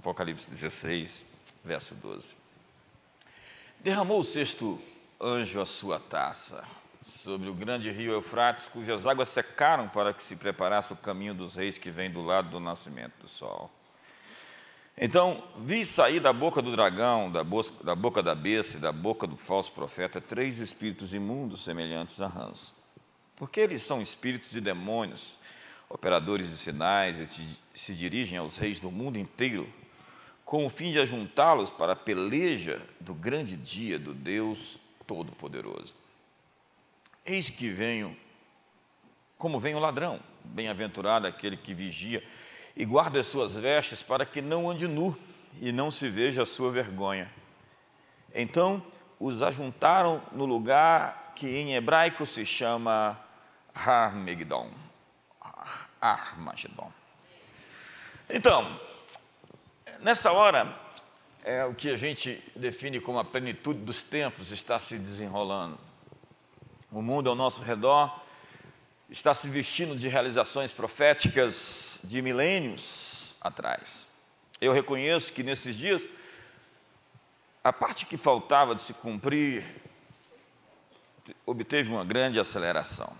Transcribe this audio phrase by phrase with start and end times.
[0.00, 1.22] Apocalipse 16,
[1.62, 2.34] verso 12.
[3.80, 4.80] Derramou o sexto
[5.20, 6.66] anjo a sua taça
[7.04, 11.54] sobre o grande rio Eufrates, cujas águas secaram para que se preparasse o caminho dos
[11.54, 13.70] reis que vem do lado do nascimento do sol.
[14.96, 17.42] Então, vi sair da boca do dragão, da,
[17.84, 22.26] da boca da besta e da boca do falso profeta três espíritos imundos semelhantes a
[22.26, 22.74] rãs.
[23.36, 25.36] Porque eles são espíritos de demônios,
[25.90, 29.70] operadores de sinais, e se dirigem aos reis do mundo inteiro,
[30.50, 35.94] com o fim de ajuntá-los para a peleja do grande dia do Deus Todo-Poderoso.
[37.24, 38.16] Eis que venho,
[39.38, 42.20] como vem o ladrão, bem-aventurado aquele que vigia
[42.76, 45.16] e guarda as suas vestes para que não ande nu
[45.60, 47.30] e não se veja a sua vergonha.
[48.34, 48.84] Então
[49.20, 53.16] os ajuntaram no lugar que em hebraico se chama
[53.72, 54.72] Armagedon.
[56.00, 56.90] Armagedon.
[58.28, 58.89] Então,
[60.00, 60.76] nessa hora,
[61.44, 65.78] é o que a gente define como a plenitude dos tempos está se desenrolando.
[66.90, 68.20] O mundo ao nosso redor
[69.08, 74.08] está se vestindo de realizações proféticas de milênios atrás.
[74.60, 76.06] Eu reconheço que nesses dias,
[77.64, 79.64] a parte que faltava de se cumprir
[81.46, 83.16] obteve uma grande aceleração.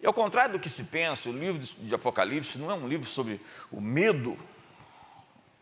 [0.00, 3.08] E ao contrário do que se pensa, o livro de Apocalipse não é um livro
[3.08, 3.40] sobre
[3.70, 4.36] o medo.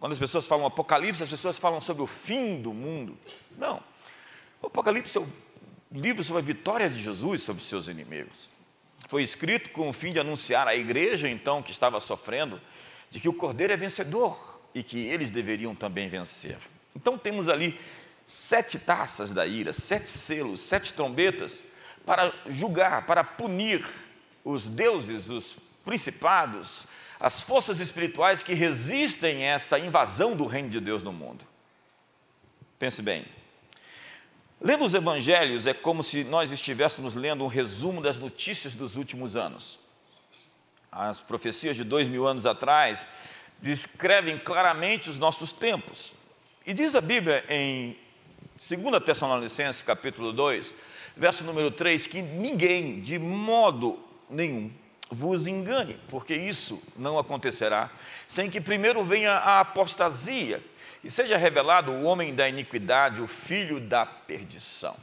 [0.03, 3.17] Quando as pessoas falam Apocalipse, as pessoas falam sobre o fim do mundo.
[3.57, 3.81] Não.
[4.61, 5.29] O Apocalipse é o
[5.93, 8.51] livro sobre a vitória de Jesus sobre seus inimigos
[9.13, 12.59] foi escrito com o fim de anunciar à igreja, então, que estava sofrendo,
[13.11, 16.57] de que o cordeiro é vencedor e que eles deveriam também vencer.
[16.97, 17.79] Então, temos ali
[18.25, 21.63] sete taças da ira, sete selos, sete trombetas,
[22.07, 23.87] para julgar, para punir
[24.43, 26.87] os deuses, os principados,
[27.23, 31.47] as forças espirituais que resistem a essa invasão do reino de Deus no mundo.
[32.81, 33.25] Pense bem,
[34.65, 39.35] Lendo os evangelhos é como se nós estivéssemos lendo um resumo das notícias dos últimos
[39.35, 39.81] anos.
[40.91, 43.05] As profecias de dois mil anos atrás
[43.61, 46.15] descrevem claramente os nossos tempos.
[46.65, 47.97] E diz a Bíblia em
[48.57, 50.73] 2 Tessalonicenses capítulo 2,
[51.17, 53.99] verso número 3, que ninguém, de modo
[54.31, 54.71] nenhum,
[55.13, 57.91] vos engane, porque isso não acontecerá
[58.27, 60.63] sem que primeiro venha a apostasia
[61.05, 64.97] e seja revelado o homem da iniquidade, o filho da perdição.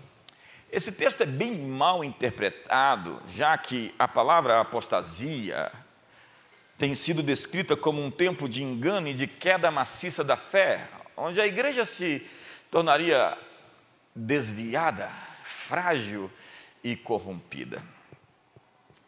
[0.72, 5.72] Esse texto é bem mal interpretado, já que a palavra apostasia
[6.78, 10.88] tem sido descrita como um tempo de engano e de queda maciça da fé,
[11.18, 12.26] onde a igreja se
[12.72, 13.38] tornaria
[14.16, 15.12] desviada,
[15.44, 16.32] frágil
[16.84, 17.82] e corrompida.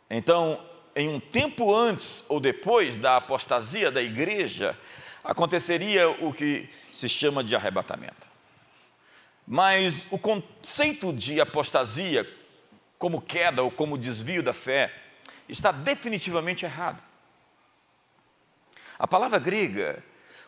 [0.10, 0.60] Então,
[0.96, 4.78] em um tempo antes ou depois da apostasia da igreja,
[5.24, 8.30] aconteceria o que se chama de arrebatamento.
[9.48, 12.28] Mas o conceito de apostasia,
[12.98, 14.94] como queda ou como desvio da fé,
[15.48, 17.02] está definitivamente errado.
[18.98, 20.04] A palavra grega,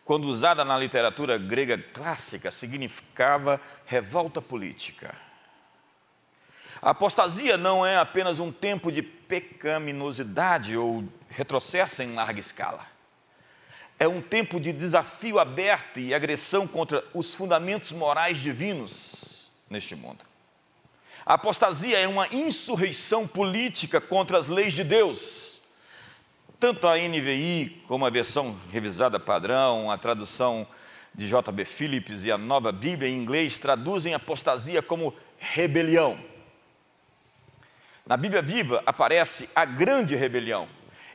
[0.06, 5.16] quando usada na literatura grega clássica, significava revolta política.
[6.84, 12.94] A apostasia não é apenas um tempo de pecaminosidade ou retrocesso em larga escala
[14.04, 20.26] é um tempo de desafio aberto e agressão contra os fundamentos morais divinos neste mundo.
[21.26, 25.62] A apostasia é uma insurreição política contra as leis de Deus.
[26.60, 30.68] Tanto a NVI, como a versão revisada padrão, a tradução
[31.16, 31.64] de J.B.
[31.64, 36.20] Phillips e a nova Bíblia em inglês traduzem apostasia como rebelião.
[38.06, 40.68] Na Bíblia viva aparece a grande rebelião,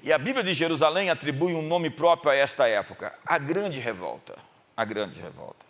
[0.02, 4.38] e a Bíblia de Jerusalém atribui um nome próprio a esta época, a Grande Revolta.
[4.76, 5.66] A Grande Revolta.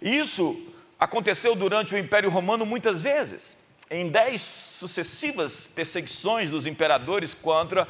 [0.00, 0.56] E isso
[0.98, 3.58] aconteceu durante o Império Romano muitas vezes,
[3.90, 7.88] em dez sucessivas perseguições dos imperadores contra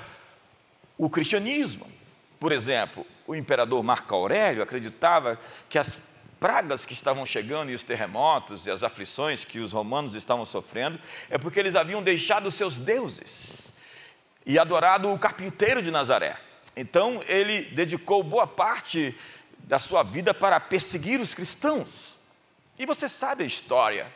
[0.97, 1.87] o cristianismo.
[2.38, 5.38] Por exemplo, o imperador Marco Aurélio acreditava
[5.69, 6.00] que as
[6.38, 10.99] pragas que estavam chegando e os terremotos e as aflições que os romanos estavam sofrendo
[11.29, 13.73] é porque eles haviam deixado seus deuses
[14.46, 16.37] e adorado o carpinteiro de Nazaré.
[16.76, 19.17] Então ele dedicou boa parte
[19.58, 22.19] da sua vida para perseguir os cristãos.
[22.79, 24.06] E você sabe a história.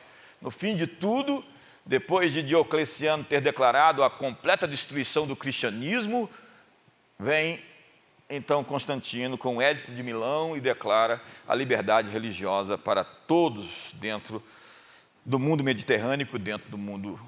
[0.41, 1.45] No fim de tudo,
[1.85, 6.31] depois de Diocleciano ter declarado a completa destruição do cristianismo,
[7.19, 7.63] vem
[8.34, 14.43] então Constantino com o Édito de Milão e declara a liberdade religiosa para todos dentro
[15.23, 17.20] do mundo mediterrâneo, dentro do mundo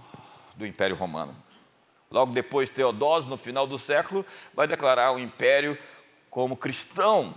[0.57, 1.37] do Império Romano.
[2.11, 4.25] Logo depois, Teodósio, no final do século,
[4.55, 5.77] vai declarar o império
[6.31, 7.35] como cristão.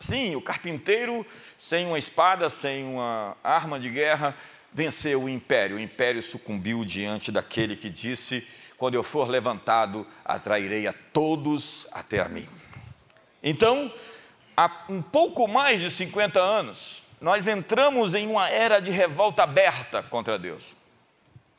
[0.00, 1.24] Sim, o carpinteiro,
[1.56, 4.36] sem uma espada, sem uma arma de guerra,
[4.72, 5.76] venceu o império.
[5.76, 8.44] O império sucumbiu diante daquele que disse:
[8.76, 12.48] Quando eu for levantado, atrairei a todos até a mim.
[13.46, 13.92] Então,
[14.56, 20.02] há um pouco mais de 50 anos, nós entramos em uma era de revolta aberta
[20.02, 20.74] contra Deus.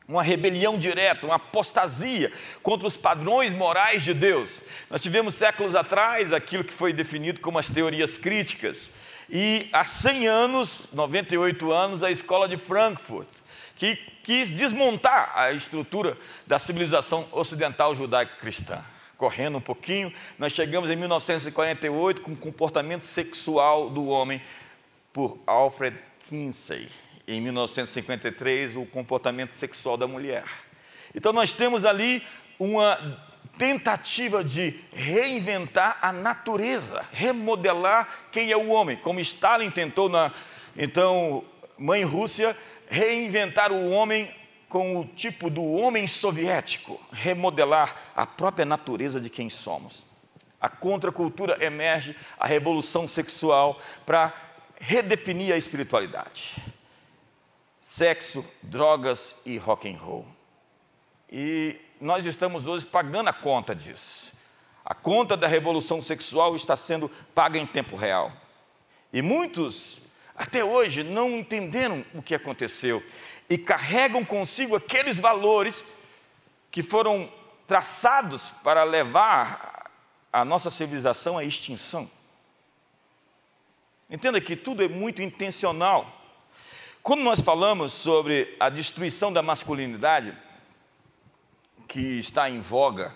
[0.08, 4.62] Uma rebelião direta, uma apostasia contra os padrões morais de Deus.
[4.90, 8.90] Nós tivemos séculos atrás aquilo que foi definido como as teorias críticas.
[9.30, 13.28] E há 100 anos, 98 anos, a escola de Frankfurt,
[13.76, 16.18] que quis desmontar a estrutura
[16.48, 18.82] da civilização ocidental judaico-cristã
[19.16, 24.40] correndo um pouquinho, nós chegamos em 1948 com o comportamento sexual do homem
[25.12, 25.96] por Alfred
[26.28, 26.88] Kinsey.
[27.26, 30.44] Em 1953, o comportamento sexual da mulher.
[31.14, 32.22] Então nós temos ali
[32.58, 33.20] uma
[33.58, 40.32] tentativa de reinventar a natureza, remodelar quem é o homem, como Stalin tentou na
[40.76, 41.42] então
[41.78, 42.56] mãe Rússia
[42.88, 44.32] reinventar o homem
[44.68, 50.04] com o tipo do homem soviético, remodelar a própria natureza de quem somos.
[50.60, 54.34] A contracultura emerge, a revolução sexual, para
[54.80, 56.56] redefinir a espiritualidade.
[57.82, 60.26] Sexo, drogas e rock and roll.
[61.30, 64.32] E nós estamos hoje pagando a conta disso.
[64.84, 68.32] A conta da revolução sexual está sendo paga em tempo real.
[69.12, 70.00] E muitos,
[70.34, 73.02] até hoje, não entenderam o que aconteceu
[73.48, 75.84] e carregam consigo aqueles valores
[76.70, 77.32] que foram
[77.66, 79.90] traçados para levar
[80.32, 82.10] a nossa civilização à extinção.
[84.10, 86.12] Entenda que tudo é muito intencional.
[87.02, 90.36] Quando nós falamos sobre a destruição da masculinidade,
[91.88, 93.14] que está em voga,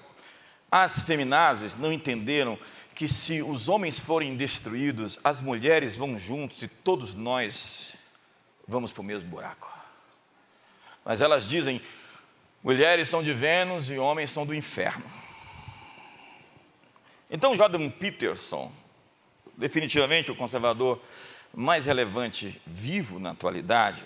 [0.70, 2.58] as feminazes não entenderam
[2.94, 7.94] que se os homens forem destruídos, as mulheres vão juntos e todos nós
[8.66, 9.79] vamos para o mesmo buraco.
[11.04, 11.80] Mas elas dizem:
[12.62, 15.04] mulheres são de Vênus e homens são do inferno.
[17.30, 18.72] Então, Jordan Peterson,
[19.56, 21.00] definitivamente o conservador
[21.54, 24.02] mais relevante vivo na atualidade,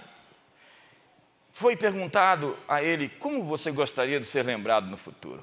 [1.53, 5.43] foi perguntado a ele como você gostaria de ser lembrado no futuro.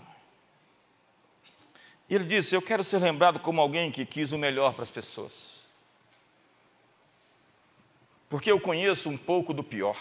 [2.09, 4.91] E ele disse: Eu quero ser lembrado como alguém que quis o melhor para as
[4.91, 5.61] pessoas.
[8.29, 9.97] Porque eu conheço um pouco do pior.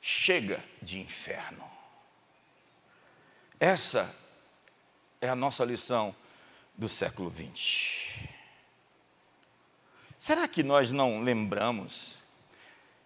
[0.00, 1.64] Chega de inferno.
[3.58, 4.14] Essa
[5.20, 6.14] é a nossa lição
[6.74, 8.18] do século XX.
[10.18, 12.22] Será que nós não lembramos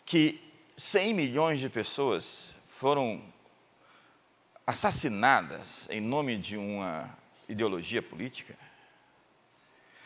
[0.05, 0.41] que
[0.77, 3.25] 100 milhões de pessoas foram
[4.67, 7.17] assassinadas em nome de uma
[7.49, 8.57] ideologia política?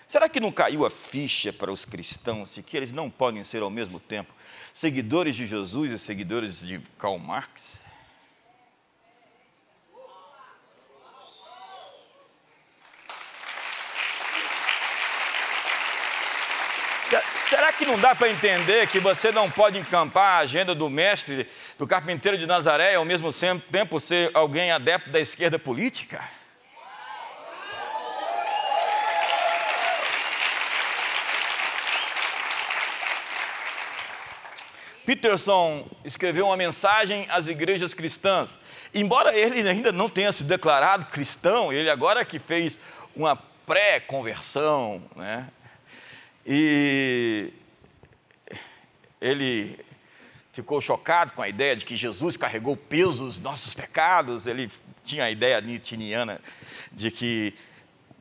[0.08, 3.60] Será que não caiu a ficha para os cristãos de que eles não podem ser
[3.60, 4.32] ao mesmo tempo
[4.72, 7.78] seguidores de Jesus e seguidores de Karl Marx?
[17.42, 21.46] Será que não dá para entender que você não pode encampar a agenda do mestre,
[21.78, 23.30] do carpinteiro de Nazaré, e ao mesmo
[23.70, 26.26] tempo ser alguém adepto da esquerda política?
[35.08, 38.58] Peterson escreveu uma mensagem às igrejas cristãs.
[38.92, 42.78] Embora ele ainda não tenha se declarado cristão, ele agora que fez
[43.16, 45.48] uma pré-conversão, né?
[46.46, 47.50] E
[49.18, 49.82] ele
[50.52, 54.46] ficou chocado com a ideia de que Jesus carregou o peso dos nossos pecados.
[54.46, 54.70] Ele
[55.02, 56.38] tinha a ideia nitiniana
[56.92, 57.54] de que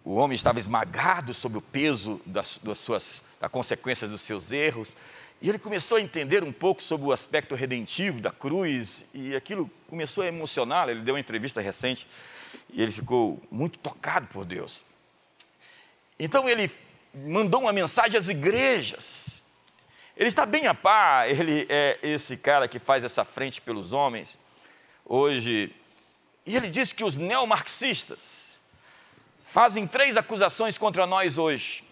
[0.06, 4.96] o homem estava esmagado sob o peso das, das suas das consequências dos seus erros.
[5.40, 9.70] E ele começou a entender um pouco sobre o aspecto redentivo da cruz, e aquilo
[9.88, 10.92] começou a emocioná-lo.
[10.92, 12.08] Ele deu uma entrevista recente
[12.74, 14.84] e ele ficou muito tocado por Deus.
[16.20, 16.72] Então ele
[17.14, 19.44] mandou uma mensagem às igrejas.
[20.16, 24.40] Ele está bem a par, ele é esse cara que faz essa frente pelos homens
[25.06, 25.72] hoje.
[26.46, 28.60] E ele disse que os neomarxistas
[29.46, 31.84] fazem três acusações contra nós hoje.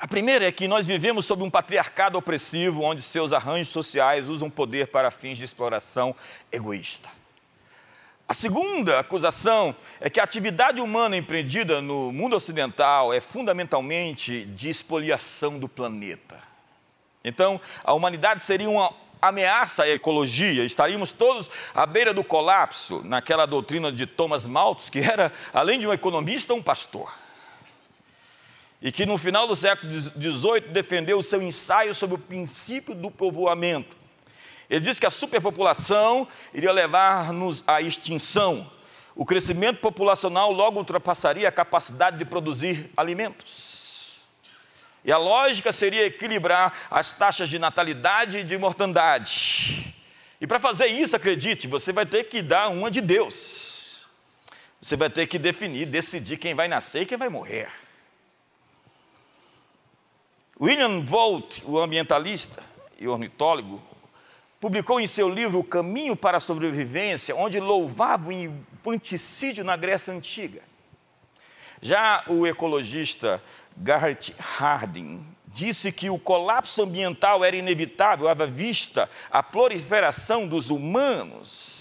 [0.00, 4.48] A primeira é que nós vivemos sob um patriarcado opressivo, onde seus arranjos sociais usam
[4.48, 6.14] poder para fins de exploração
[6.52, 7.10] egoísta.
[8.28, 14.68] A segunda acusação é que a atividade humana empreendida no mundo ocidental é fundamentalmente de
[14.68, 16.38] expoliação do planeta.
[17.24, 23.46] Então, a humanidade seria uma ameaça à ecologia, estaríamos todos à beira do colapso, naquela
[23.46, 27.12] doutrina de Thomas Malthus, que era, além de um economista, um pastor.
[28.80, 33.10] E que no final do século XVIII defendeu o seu ensaio sobre o princípio do
[33.10, 33.96] povoamento.
[34.70, 38.70] Ele disse que a superpopulação iria levar-nos à extinção.
[39.16, 44.20] O crescimento populacional logo ultrapassaria a capacidade de produzir alimentos.
[45.04, 49.94] E a lógica seria equilibrar as taxas de natalidade e de mortandade.
[50.40, 54.06] E para fazer isso, acredite, você vai ter que dar uma de Deus.
[54.80, 57.68] Você vai ter que definir, decidir quem vai nascer e quem vai morrer.
[60.60, 62.62] William Volt, o ambientalista
[62.98, 63.80] e ornitólogo,
[64.60, 70.12] publicou em seu livro O Caminho para a Sobrevivência, onde louvava o infanticídio na Grécia
[70.12, 70.62] Antiga.
[71.80, 73.40] Já o ecologista
[73.76, 81.77] Garrett Harding disse que o colapso ambiental era inevitável, à vista a proliferação dos humanos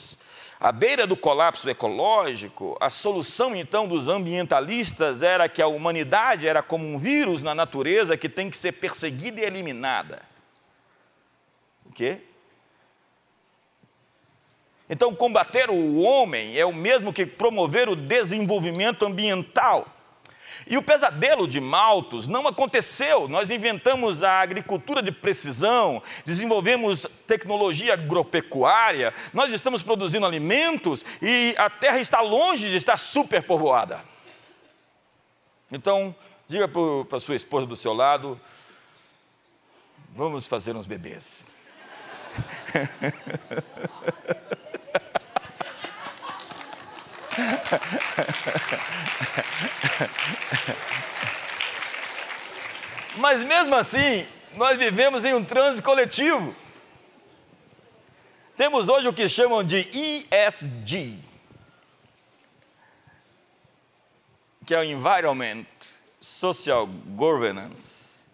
[0.60, 6.64] à beira do colapso ecológico, a solução então dos ambientalistas era que a humanidade era
[6.64, 10.24] como um vírus na natureza que tem que ser perseguida e eliminada.
[11.86, 12.22] O quê?
[14.90, 19.86] Então, combater o homem é o mesmo que promover o desenvolvimento ambiental.
[20.70, 23.28] E o pesadelo de Maltos não aconteceu.
[23.28, 31.70] Nós inventamos a agricultura de precisão, desenvolvemos tecnologia agropecuária, nós estamos produzindo alimentos e a
[31.70, 34.04] terra está longe de estar superpovoada.
[35.72, 36.16] Então,
[36.48, 38.40] diga para sua esposa do seu lado:
[40.16, 41.46] vamos fazer uns bebês.
[53.17, 54.25] Mas mesmo assim,
[54.56, 56.56] nós vivemos em um trânsito coletivo.
[58.56, 59.88] Temos hoje o que chamam de
[60.32, 61.20] ESG,
[64.65, 65.65] que é o Environment
[66.20, 68.25] Social Governance.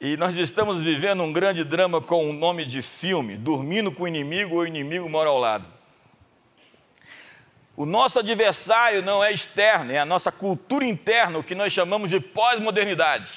[0.00, 4.08] E nós estamos vivendo um grande drama com o nome de filme, dormindo com o
[4.08, 5.77] inimigo ou o inimigo mora ao lado.
[7.78, 12.10] O nosso adversário não é externo, é a nossa cultura interna, o que nós chamamos
[12.10, 13.30] de pós-modernidade.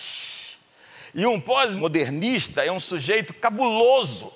[1.13, 4.33] E um pós-modernista é um sujeito cabuloso,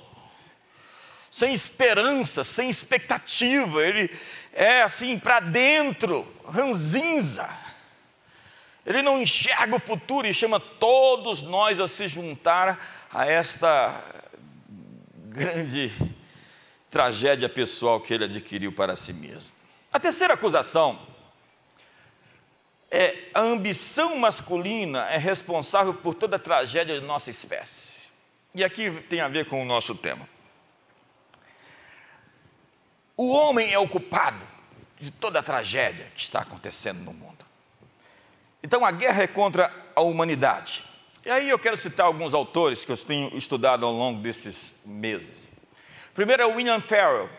[1.32, 4.16] sem esperança, sem expectativa, ele
[4.54, 7.50] é assim para dentro, ranzinza.
[8.86, 14.04] Ele não enxerga o futuro e chama todos nós a se juntar a esta
[15.30, 15.92] grande
[16.92, 19.65] tragédia pessoal que ele adquiriu para si mesmo.
[19.96, 21.00] A terceira acusação
[22.92, 28.10] é a ambição masculina é responsável por toda a tragédia de nossa espécie.
[28.54, 30.28] E aqui tem a ver com o nosso tema.
[33.16, 34.46] O homem é o culpado
[35.00, 37.46] de toda a tragédia que está acontecendo no mundo.
[38.62, 40.84] Então a guerra é contra a humanidade.
[41.26, 45.50] E aí eu quero citar alguns autores que eu tenho estudado ao longo desses meses.
[46.14, 47.30] Primeiro é William Farrell,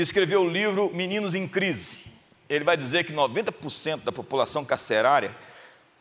[0.00, 2.06] que escreveu o livro Meninos em Crise.
[2.48, 5.36] Ele vai dizer que 90% da população carcerária,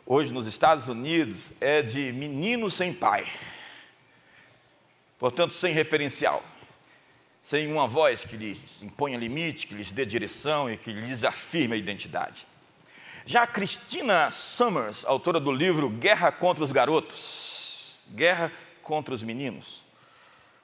[0.05, 3.27] hoje nos Estados Unidos, é de meninos sem pai.
[5.17, 6.41] Portanto, sem referencial.
[7.43, 11.75] Sem uma voz que lhes imponha limite, que lhes dê direção e que lhes afirme
[11.75, 12.47] a identidade.
[13.25, 18.49] Já a Summers, autora do livro Guerra contra os Garotos, Guerra
[18.81, 19.83] contra os Meninos,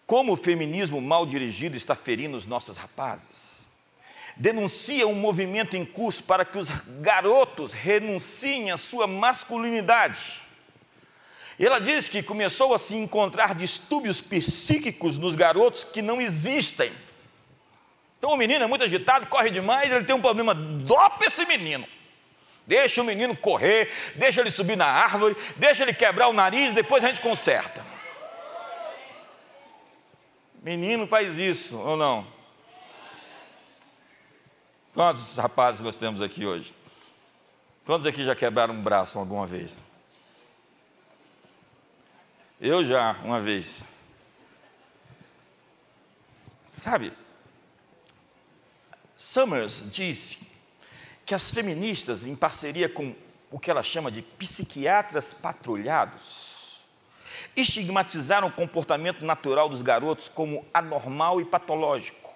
[0.06, 3.72] como o feminismo mal dirigido está ferindo os nossos rapazes.
[4.38, 6.70] Denuncia um movimento em curso para que os
[7.00, 10.42] garotos renunciem à sua masculinidade.
[11.58, 16.92] E ela diz que começou a se encontrar distúrbios psíquicos nos garotos que não existem.
[18.20, 21.88] Então o menino é muito agitado, corre demais, ele tem um problema, dopa esse menino.
[22.68, 27.04] Deixa o menino correr, deixa ele subir na árvore, deixa ele quebrar o nariz, depois
[27.04, 27.95] a gente conserta.
[30.66, 32.26] Menino faz isso ou não?
[34.96, 36.74] Quantos rapazes nós temos aqui hoje?
[37.86, 39.78] Quantos aqui já quebraram um braço alguma vez?
[42.60, 43.86] Eu já, uma vez.
[46.74, 47.14] Sabe,
[49.16, 50.48] Summers disse
[51.28, 53.14] que as feministas, em parceria com
[53.52, 56.55] o que ela chama de psiquiatras patrulhados,
[57.56, 62.30] estigmatizaram o comportamento natural dos garotos como anormal e patológico.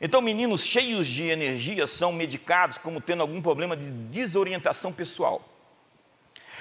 [0.00, 5.48] Então, meninos cheios de energia são medicados como tendo algum problema de desorientação pessoal.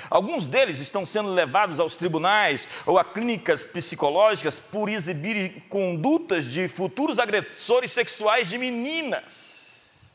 [0.10, 6.68] Alguns deles estão sendo levados aos tribunais ou a clínicas psicológicas por exibirem condutas de
[6.68, 10.12] futuros agressores sexuais de meninas.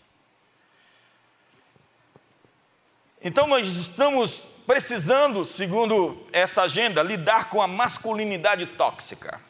[3.22, 9.40] Então nós estamos precisando, segundo essa agenda, lidar com a masculinidade tóxica,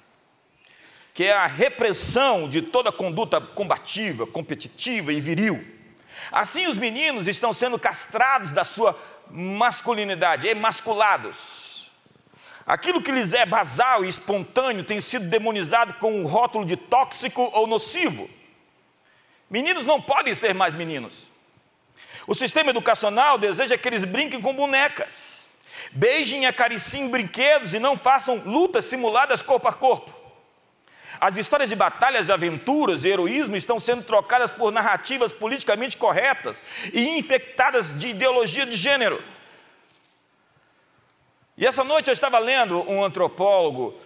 [1.15, 5.65] que é a repressão de toda conduta combativa, competitiva e viril.
[6.31, 8.99] Assim, os meninos estão sendo castrados da sua
[9.31, 11.91] masculinidade, emasculados.
[12.67, 17.49] Aquilo que lhes é basal e espontâneo tem sido demonizado com um rótulo de tóxico
[17.55, 18.29] ou nocivo.
[19.49, 21.31] Meninos não podem ser mais meninos.
[22.27, 25.49] O sistema educacional deseja que eles brinquem com bonecas,
[25.93, 30.15] beijem e acariciem brinquedos e não façam lutas simuladas corpo a corpo.
[31.21, 37.17] As histórias de batalhas, aventuras e heroísmo estão sendo trocadas por narrativas politicamente corretas e
[37.17, 39.23] infectadas de ideologia de gênero.
[41.57, 43.99] E essa noite eu estava lendo um antropólogo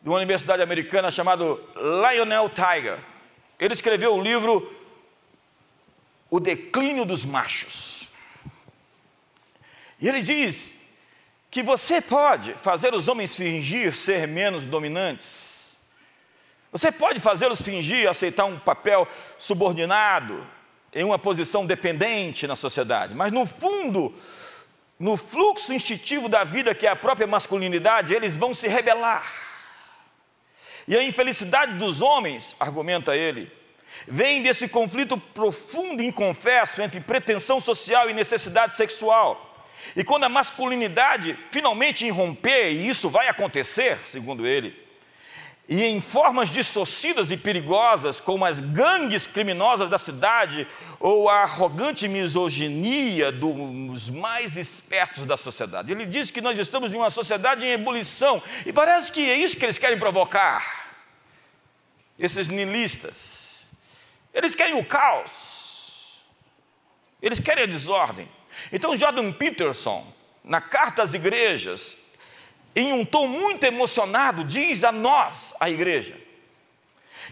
[0.00, 2.98] de uma universidade americana chamado Lionel Tiger.
[3.58, 4.81] Ele escreveu o livro
[6.32, 8.08] O Declínio dos Machos.
[10.00, 10.74] E ele diz
[11.50, 15.52] que você pode fazer os homens fingir ser menos dominantes
[16.72, 20.44] você pode fazê-los fingir aceitar um papel subordinado,
[20.94, 24.14] em uma posição dependente na sociedade, mas no fundo,
[24.98, 29.30] no fluxo instintivo da vida, que é a própria masculinidade, eles vão se rebelar.
[30.88, 33.52] E a infelicidade dos homens, argumenta ele,
[34.06, 39.48] vem desse conflito profundo e inconfesso entre pretensão social e necessidade sexual.
[39.96, 44.80] E quando a masculinidade finalmente irromper, e isso vai acontecer, segundo ele,
[45.68, 50.66] e em formas dissocidas e perigosas, como as gangues criminosas da cidade
[50.98, 55.92] ou a arrogante misoginia dos mais espertos da sociedade.
[55.92, 59.56] Ele diz que nós estamos em uma sociedade em ebulição e parece que é isso
[59.56, 60.90] que eles querem provocar.
[62.18, 63.41] Esses nihilistas.
[64.32, 66.22] Eles querem o caos.
[67.20, 68.28] Eles querem a desordem.
[68.72, 70.06] Então Jordan Peterson,
[70.42, 71.98] na carta às igrejas,
[72.74, 76.18] em um tom muito emocionado, diz a nós, a igreja,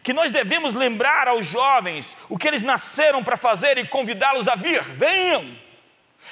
[0.03, 4.55] que nós devemos lembrar aos jovens o que eles nasceram para fazer e convidá-los a
[4.55, 4.83] vir.
[4.83, 5.57] Venham!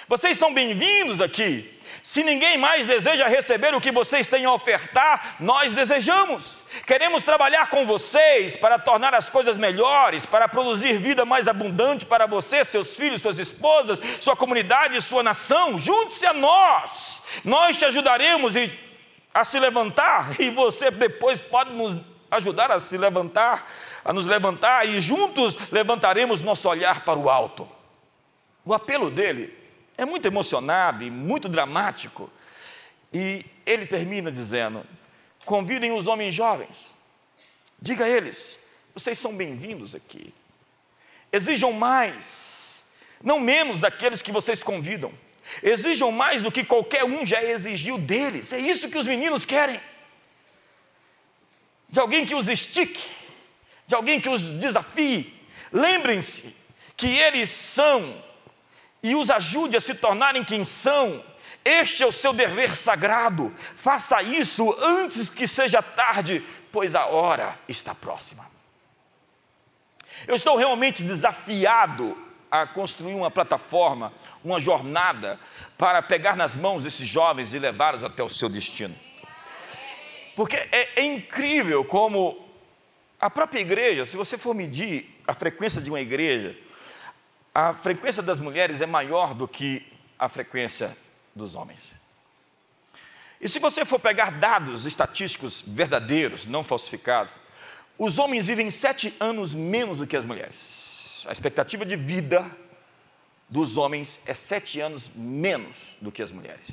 [0.06, 1.77] Vocês são bem-vindos aqui.
[2.08, 6.62] Se ninguém mais deseja receber o que vocês têm a ofertar, nós desejamos.
[6.86, 12.26] Queremos trabalhar com vocês para tornar as coisas melhores, para produzir vida mais abundante para
[12.26, 15.78] você, seus filhos, suas esposas, sua comunidade sua nação.
[15.78, 17.26] Junte-se a nós.
[17.44, 18.54] Nós te ajudaremos
[19.34, 23.70] a se levantar e você depois pode nos ajudar a se levantar,
[24.02, 27.68] a nos levantar e juntos levantaremos nosso olhar para o alto.
[28.64, 29.57] O apelo dele
[29.98, 32.30] é muito emocionado e muito dramático.
[33.12, 34.86] E ele termina dizendo:
[35.44, 36.96] convidem os homens jovens,
[37.82, 38.58] diga a eles,
[38.94, 40.32] vocês são bem-vindos aqui.
[41.30, 42.84] Exijam mais,
[43.22, 45.12] não menos daqueles que vocês convidam.
[45.62, 48.52] Exijam mais do que qualquer um já exigiu deles.
[48.52, 49.80] É isso que os meninos querem.
[51.88, 53.02] De alguém que os estique,
[53.86, 55.34] de alguém que os desafie.
[55.72, 56.54] Lembrem-se
[56.96, 58.22] que eles são
[59.02, 61.22] e os ajude a se tornarem quem são.
[61.64, 63.54] Este é o seu dever sagrado.
[63.76, 68.46] Faça isso antes que seja tarde, pois a hora está próxima.
[70.26, 72.16] Eu estou realmente desafiado
[72.50, 75.38] a construir uma plataforma, uma jornada
[75.76, 78.94] para pegar nas mãos desses jovens e levá-los até o seu destino.
[80.34, 82.48] Porque é, é, incrível como
[83.20, 86.56] a própria igreja, se você for medir a frequência de uma igreja,
[87.58, 89.86] a frequência das mulheres é maior do que
[90.18, 90.96] a frequência
[91.34, 91.94] dos homens.
[93.40, 97.34] E se você for pegar dados estatísticos verdadeiros, não falsificados,
[97.98, 100.88] os homens vivem sete anos menos do que as mulheres
[101.26, 102.50] a expectativa de vida
[103.48, 106.70] dos homens é sete anos menos do que as mulheres.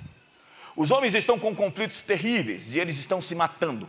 [0.76, 3.88] Os homens estão com conflitos terríveis e eles estão se matando.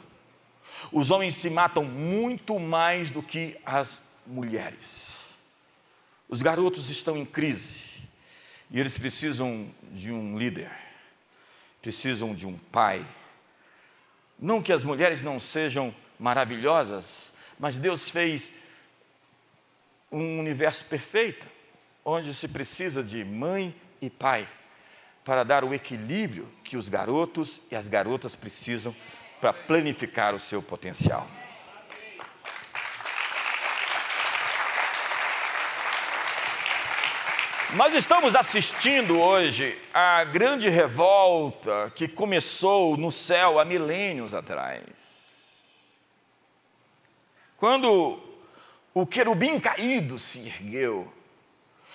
[0.93, 5.26] Os homens se matam muito mais do que as mulheres.
[6.29, 7.85] Os garotos estão em crise
[8.71, 10.71] e eles precisam de um líder,
[11.81, 13.07] precisam de um pai.
[14.39, 18.53] Não que as mulheres não sejam maravilhosas, mas Deus fez
[20.11, 21.49] um universo perfeito,
[22.05, 24.49] onde se precisa de mãe e pai
[25.25, 28.95] para dar o equilíbrio que os garotos e as garotas precisam
[29.41, 31.27] para planificar o seu potencial.
[37.77, 44.83] Nós estamos assistindo hoje a grande revolta que começou no céu há milênios atrás.
[47.59, 48.19] Quando
[48.95, 51.13] o querubim caído se ergueu.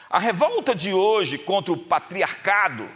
[0.08, 2.88] A revolta de hoje contra o patriarcado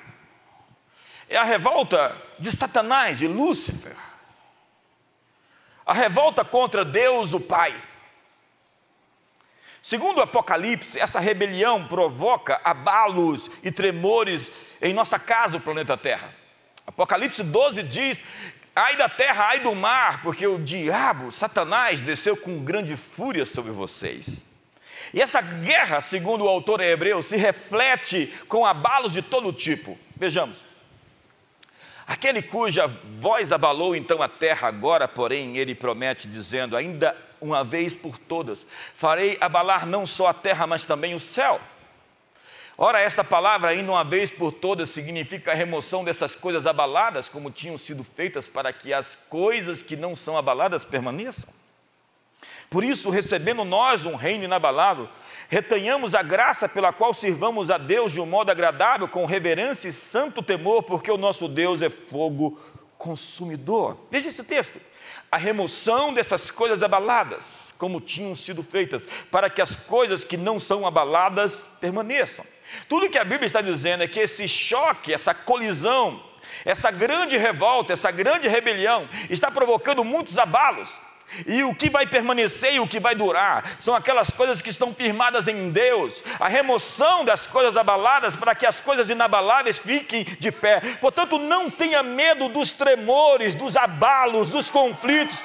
[1.28, 3.98] é a revolta de Satanás, de Lúcifer.
[5.84, 7.74] A revolta contra Deus, o Pai.
[9.86, 16.34] Segundo o Apocalipse, essa rebelião provoca abalos e tremores em nossa casa, o planeta Terra.
[16.88, 18.20] Apocalipse 12 diz:
[18.76, 23.72] ai da terra, ai do mar, porque o diabo, Satanás, desceu com grande fúria sobre
[23.72, 24.60] vocês.
[25.14, 29.96] E essa guerra, segundo o autor hebreu, se reflete com abalos de todo tipo.
[30.18, 30.66] Vejamos.
[32.08, 32.88] Aquele cuja
[33.20, 38.66] voz abalou então a terra, agora, porém, ele promete, dizendo: Ainda uma vez por todas,
[38.96, 41.60] farei abalar não só a terra, mas também o céu.
[42.78, 47.50] Ora, esta palavra, ainda uma vez por todas, significa a remoção dessas coisas abaladas, como
[47.50, 51.54] tinham sido feitas, para que as coisas que não são abaladas permaneçam.
[52.70, 55.08] Por isso, recebendo nós um reino inabalável,
[55.48, 59.94] retenhamos a graça pela qual sirvamos a Deus de um modo agradável, com reverência e
[59.94, 62.60] santo temor, porque o nosso Deus é fogo
[62.98, 63.98] consumidor.
[64.12, 64.82] Veja esse texto.
[65.32, 70.60] A remoção dessas coisas abaladas, como tinham sido feitas, para que as coisas que não
[70.60, 72.46] são abaladas permaneçam.
[72.88, 76.22] Tudo que a Bíblia está dizendo é que esse choque, essa colisão,
[76.64, 81.00] essa grande revolta, essa grande rebelião está provocando muitos abalos.
[81.46, 84.94] E o que vai permanecer e o que vai durar são aquelas coisas que estão
[84.94, 90.52] firmadas em Deus, a remoção das coisas abaladas para que as coisas inabaláveis fiquem de
[90.52, 90.80] pé.
[91.02, 95.42] Portanto, não tenha medo dos tremores, dos abalos, dos conflitos.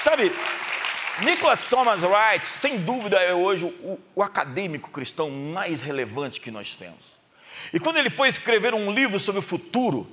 [0.00, 0.32] Sabe,
[1.20, 6.74] Nicholas Thomas Wright, sem dúvida, é hoje o, o acadêmico cristão mais relevante que nós
[6.74, 7.12] temos.
[7.72, 10.10] E quando ele foi escrever um livro sobre o futuro,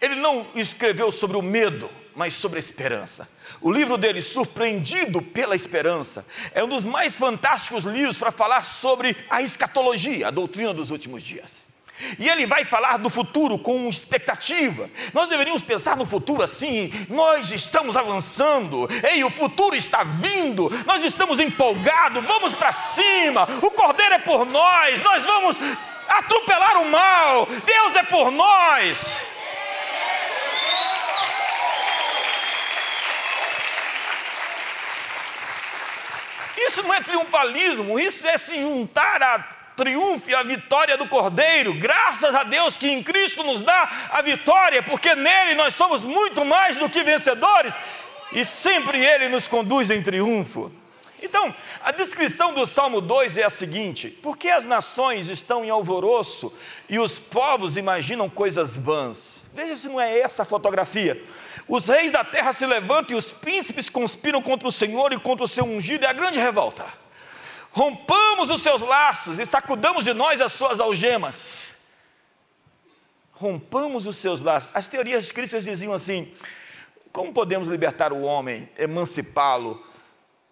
[0.00, 3.28] ele não escreveu sobre o medo, mas sobre a esperança.
[3.60, 9.16] O livro dele, Surpreendido pela Esperança, é um dos mais fantásticos livros para falar sobre
[9.30, 11.68] a escatologia, a doutrina dos últimos dias.
[12.18, 14.88] E ele vai falar do futuro com expectativa.
[15.12, 21.04] Nós deveríamos pensar no futuro assim: nós estamos avançando, ei, o futuro está vindo, nós
[21.04, 25.56] estamos empolgados, vamos para cima, o cordeiro é por nós, nós vamos
[26.08, 29.20] atropelar o mal, Deus é por nós.
[36.66, 39.38] Isso não é triunfalismo, isso é se juntar a
[39.76, 41.72] triunfo e a vitória do Cordeiro.
[41.74, 46.44] Graças a Deus que em Cristo nos dá a vitória, porque nele nós somos muito
[46.44, 47.74] mais do que vencedores
[48.32, 50.72] e sempre ele nos conduz em triunfo.
[51.22, 56.52] Então, a descrição do Salmo 2 é a seguinte: porque as nações estão em alvoroço
[56.88, 59.50] e os povos imaginam coisas vãs.
[59.54, 61.22] Veja se não é essa a fotografia.
[61.68, 65.44] Os reis da terra se levantam e os príncipes conspiram contra o Senhor e contra
[65.44, 66.86] o seu ungido, é a grande revolta.
[67.70, 71.76] Rompamos os seus laços e sacudamos de nós as suas algemas.
[73.32, 74.74] Rompamos os seus laços.
[74.74, 76.32] As teorias críticas diziam assim:
[77.12, 79.86] como podemos libertar o homem, emancipá-lo?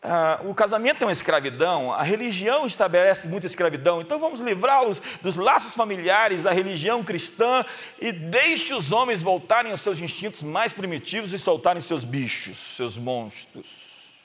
[0.09, 5.37] Ah, o casamento é uma escravidão, a religião estabelece muita escravidão, então vamos livrá-los dos
[5.37, 7.67] laços familiares da religião cristã
[8.01, 12.97] e deixe os homens voltarem aos seus instintos mais primitivos e soltarem seus bichos, seus
[12.97, 14.23] monstros.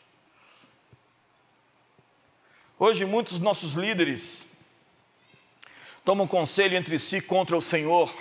[2.77, 4.45] Hoje, muitos dos nossos líderes
[6.05, 8.13] tomam conselho entre si contra o Senhor.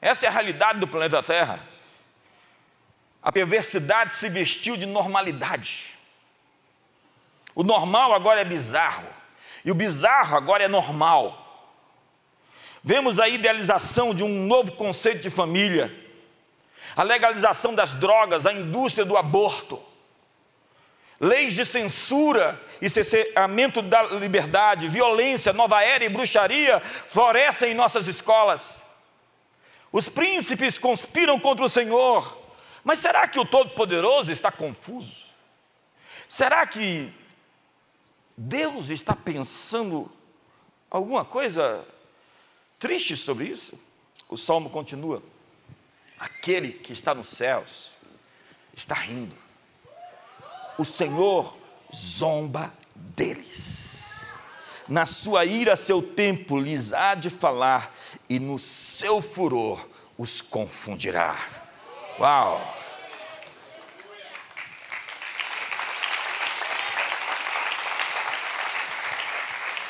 [0.00, 1.73] Essa é a realidade do planeta Terra.
[3.24, 5.98] A perversidade se vestiu de normalidade.
[7.54, 9.08] O normal agora é bizarro,
[9.64, 11.40] e o bizarro agora é normal.
[12.82, 15.92] Vemos a idealização de um novo conceito de família,
[16.94, 19.82] a legalização das drogas, a indústria do aborto
[21.20, 28.08] leis de censura e cerceamento da liberdade, violência, nova era e bruxaria florescem em nossas
[28.08, 28.84] escolas.
[29.92, 32.43] Os príncipes conspiram contra o Senhor.
[32.84, 35.24] Mas será que o Todo-Poderoso está confuso?
[36.28, 37.12] Será que
[38.36, 40.10] Deus está pensando
[40.90, 41.84] alguma coisa
[42.78, 43.78] triste sobre isso?
[44.28, 45.22] O salmo continua:
[46.18, 47.92] Aquele que está nos céus
[48.76, 49.44] está rindo
[50.78, 51.56] o Senhor
[51.94, 54.32] zomba deles.
[54.88, 57.94] Na sua ira, seu tempo lhes há de falar,
[58.28, 61.36] e no seu furor os confundirá.
[62.18, 62.74] Uau!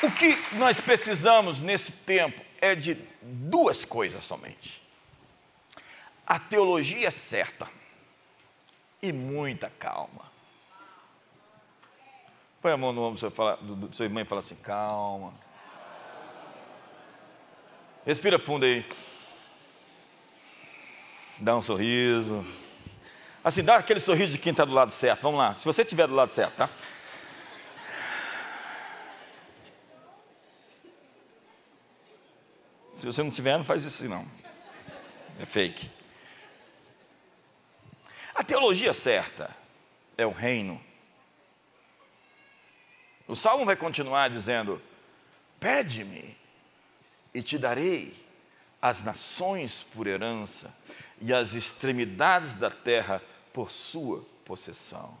[0.01, 4.81] O que nós precisamos nesse tempo é de duas coisas somente:
[6.25, 7.67] a teologia certa
[9.01, 10.31] e muita calma.
[12.61, 13.29] Põe a mão no ombro
[13.61, 15.33] do, seu irmão e fala assim: calma.
[18.05, 18.85] Respira fundo aí.
[21.37, 22.45] Dá um sorriso.
[23.43, 25.21] Assim, dá aquele sorriso de quem está do lado certo.
[25.21, 25.53] Vamos lá.
[25.53, 26.69] Se você estiver do lado certo, tá?
[32.93, 34.25] Se você não tiver, não faz isso assim, não.
[35.39, 35.91] É fake.
[38.33, 39.55] A teologia certa
[40.17, 40.81] é o reino.
[43.27, 44.81] O salmo vai continuar dizendo:
[45.59, 46.37] Pede-me
[47.33, 48.15] e te darei
[48.81, 50.73] as nações por herança
[51.21, 53.21] e as extremidades da terra
[53.53, 55.17] por sua possessão.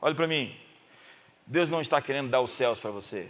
[0.00, 0.58] Olhe para mim,
[1.46, 3.28] Deus não está querendo dar os céus para você,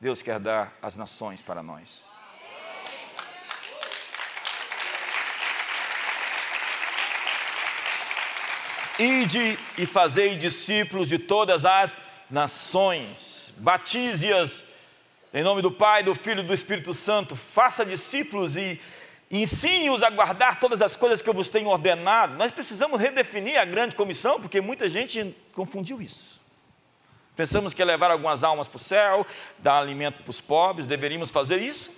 [0.00, 2.04] Deus quer dar as nações para nós.
[8.98, 11.96] Ide e fazei discípulos de todas as
[12.28, 14.64] nações, batize-as
[15.32, 18.80] em nome do Pai, do Filho e do Espírito Santo, faça discípulos e
[19.30, 22.34] ensine-os a guardar todas as coisas que eu vos tenho ordenado.
[22.36, 26.40] Nós precisamos redefinir a grande comissão, porque muita gente confundiu isso.
[27.36, 29.26] Pensamos que é levar algumas almas para o céu,
[29.58, 31.96] dar alimento para os pobres, deveríamos fazer isso.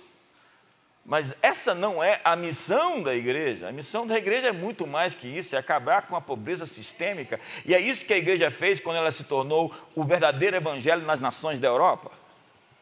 [1.03, 3.67] Mas essa não é a missão da igreja.
[3.67, 7.39] A missão da igreja é muito mais que isso, é acabar com a pobreza sistêmica.
[7.65, 11.19] E é isso que a igreja fez quando ela se tornou o verdadeiro evangelho nas
[11.19, 12.11] nações da Europa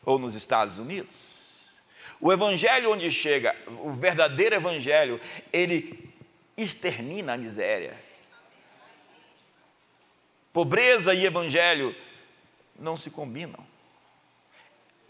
[0.06, 1.39] ou nos Estados Unidos.
[2.22, 5.22] O evangelho onde chega, o verdadeiro evangelho,
[5.54, 6.12] ele
[6.58, 7.98] extermina a miséria.
[10.52, 11.96] Pobreza e evangelho
[12.78, 13.69] não se combinam.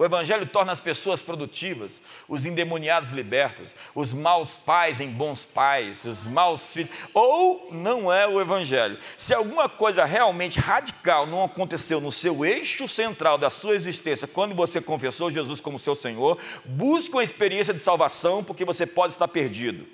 [0.02, 6.06] O Evangelho torna as pessoas produtivas, os endemoniados libertos, os maus pais em bons pais,
[6.06, 6.90] os maus filhos.
[7.14, 8.98] Ou não é o Evangelho.
[9.18, 14.56] Se alguma coisa realmente radical não aconteceu no seu eixo central da sua existência, quando
[14.56, 19.28] você confessou Jesus como seu Senhor, busque uma experiência de salvação, porque você pode estar
[19.28, 19.86] perdido.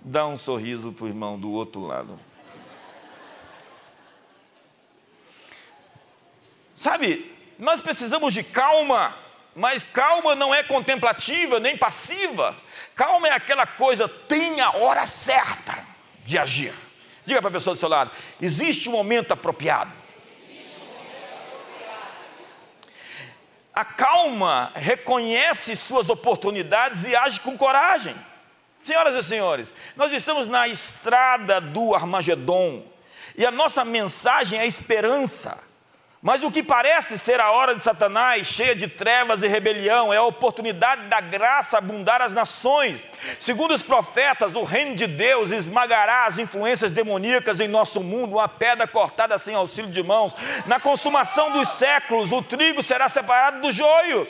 [0.00, 2.18] Dá um sorriso para o irmão do outro lado.
[6.78, 9.18] Sabe, nós precisamos de calma,
[9.52, 12.56] mas calma não é contemplativa nem passiva.
[12.94, 15.76] Calma é aquela coisa, tem a hora certa
[16.24, 16.72] de agir.
[17.24, 19.92] Diga para a pessoa do seu lado: existe um momento apropriado.
[23.74, 28.14] A calma reconhece suas oportunidades e age com coragem.
[28.84, 32.86] Senhoras e senhores, nós estamos na estrada do Armagedon
[33.36, 35.66] e a nossa mensagem é esperança.
[36.20, 40.16] Mas o que parece ser a hora de Satanás, cheia de trevas e rebelião, é
[40.16, 43.06] a oportunidade da graça abundar as nações.
[43.38, 48.48] Segundo os profetas, o reino de Deus esmagará as influências demoníacas em nosso mundo, uma
[48.48, 50.34] pedra cortada sem auxílio de mãos.
[50.66, 54.26] Na consumação dos séculos, o trigo será separado do joio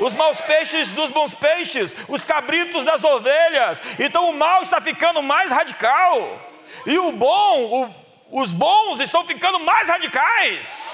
[0.00, 3.82] os maus peixes dos bons peixes, os cabritos das ovelhas.
[3.98, 6.40] Então o mal está ficando mais radical,
[6.86, 7.94] e o bom,
[8.30, 10.88] os bons estão ficando mais radicais.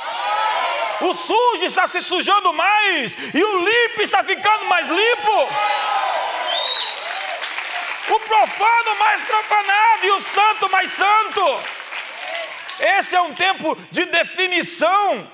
[1.00, 5.48] O sujo está se sujando mais e o limpo está ficando mais limpo.
[8.08, 11.60] O profano mais profanado e o santo mais santo.
[12.78, 15.30] Esse é um tempo de definição.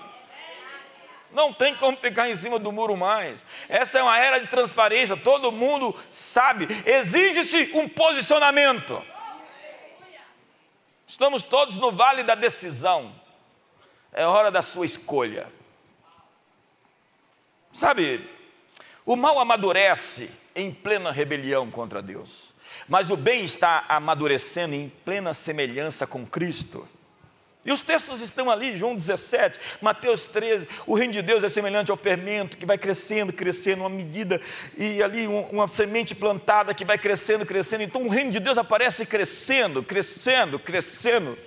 [1.31, 3.45] Não tem como ficar em cima do muro mais.
[3.69, 6.67] Essa é uma era de transparência, todo mundo sabe.
[6.85, 9.03] Exige-se um posicionamento.
[11.13, 13.15] Estamos todos no vale da decisão.
[14.15, 15.47] É hora da sua escolha.
[17.71, 18.27] Sabe,
[19.05, 22.55] o mal amadurece em plena rebelião contra Deus,
[22.89, 26.89] mas o bem está amadurecendo em plena semelhança com Cristo.
[27.65, 30.69] E os textos estão ali, João 17, Mateus 13.
[30.85, 34.41] O reino de Deus é semelhante ao fermento que vai crescendo, crescendo, uma medida,
[34.77, 37.85] e ali uma semente plantada que vai crescendo, crescendo.
[37.85, 41.39] Então o reino de Deus aparece crescendo, crescendo, crescendo.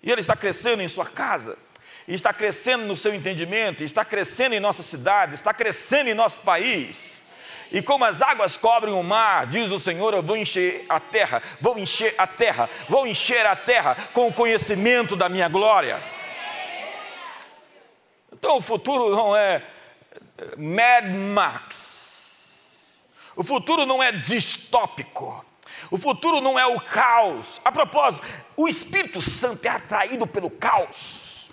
[0.00, 1.58] E ele está crescendo em sua casa,
[2.06, 7.19] está crescendo no seu entendimento, está crescendo em nossa cidade, está crescendo em nosso país.
[7.72, 11.42] E como as águas cobrem o mar, diz o Senhor, eu vou encher a terra,
[11.60, 16.02] vou encher a terra, vou encher a terra com o conhecimento da minha glória.
[18.32, 19.62] Então o futuro não é
[20.56, 22.88] Mad Max.
[23.36, 25.44] O futuro não é distópico.
[25.90, 27.60] O futuro não é o caos.
[27.64, 31.50] A propósito, o Espírito Santo é atraído pelo caos.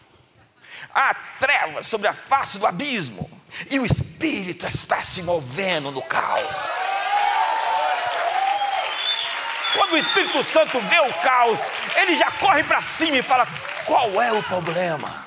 [0.93, 3.29] Há trevas sobre a face do abismo.
[3.71, 6.55] E o Espírito está se movendo no caos.
[9.73, 11.61] Quando o Espírito Santo vê o caos,
[11.95, 13.47] ele já corre para cima e fala:
[13.85, 15.25] qual é o problema?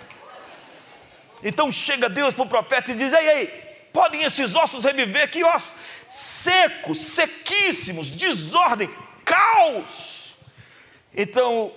[1.42, 3.46] Então chega Deus para o profeta e diz: Ei, ei,
[3.92, 5.30] podem esses ossos reviver?
[5.30, 5.72] Que ossos?
[6.10, 8.90] Secos, sequíssimos, desordem,
[9.24, 10.36] caos.
[11.14, 11.72] Então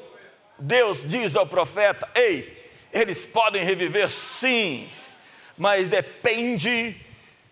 [0.60, 4.90] Deus diz ao profeta: Ei, eles podem reviver sim,
[5.58, 6.96] mas depende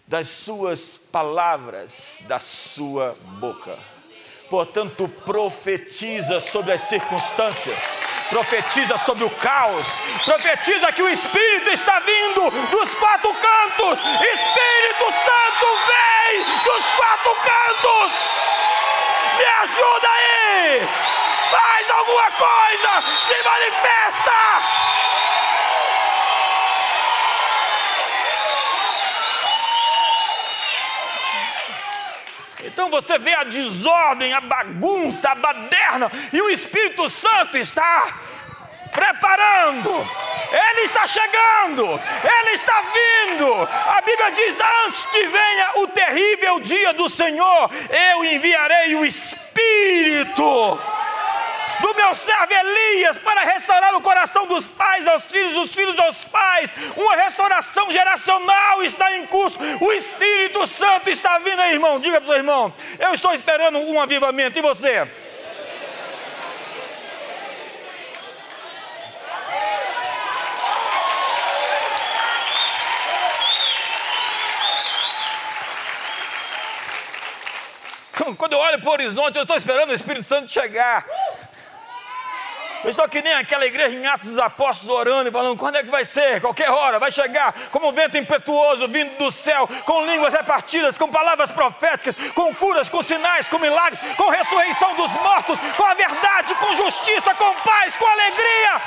[0.07, 3.77] das suas palavras, da sua boca.
[4.49, 7.79] Portanto, profetiza sobre as circunstâncias,
[8.29, 13.99] profetiza sobre o caos, profetiza que o Espírito está vindo dos quatro cantos.
[13.99, 18.13] Espírito Santo vem dos quatro cantos.
[19.37, 20.81] Me ajuda aí!
[21.49, 23.03] Faz alguma coisa!
[23.27, 25.20] Se manifesta!
[32.71, 38.13] Então você vê a desordem, a bagunça, a baderna, e o Espírito Santo está
[38.91, 39.89] preparando.
[40.51, 43.69] Ele está chegando, Ele está vindo.
[43.87, 47.69] A Bíblia diz: antes que venha o terrível dia do Senhor,
[48.09, 50.79] eu enviarei o Espírito
[51.81, 56.23] do meu servo Elias para restaurar o coração dos pais aos filhos, dos filhos aos
[56.25, 56.69] pais.
[56.95, 59.59] Uma restauração geracional está em curso.
[59.79, 61.99] O Espírito Santo está vindo aí, irmão.
[61.99, 64.57] Diga para o seu irmão: eu estou esperando um avivamento.
[64.57, 65.07] E você?
[78.37, 81.05] Quando eu olho para o horizonte, eu estou esperando o Espírito Santo chegar.
[82.83, 85.83] Eu estou que nem aquela igreja em Atos dos Apóstolos orando e falando: quando é
[85.83, 86.41] que vai ser?
[86.41, 91.07] Qualquer hora, vai chegar como um vento impetuoso vindo do céu, com línguas repartidas, com
[91.07, 96.55] palavras proféticas, com curas, com sinais, com milagres, com ressurreição dos mortos, com a verdade,
[96.55, 98.81] com justiça, com paz, com alegria.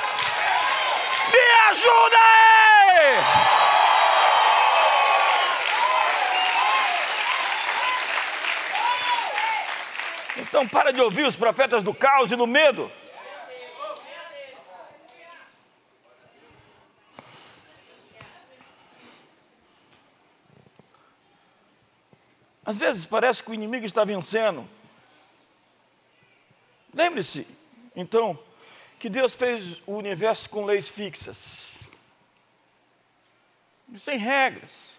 [1.31, 3.55] Me ajuda aí!
[10.37, 12.91] Então para de ouvir os profetas do caos e do medo.
[22.65, 24.67] Às vezes parece que o inimigo está vencendo.
[26.93, 27.45] Lembre-se,
[27.95, 28.39] então,
[28.97, 31.87] que Deus fez o universo com leis fixas,
[33.97, 34.95] sem regras.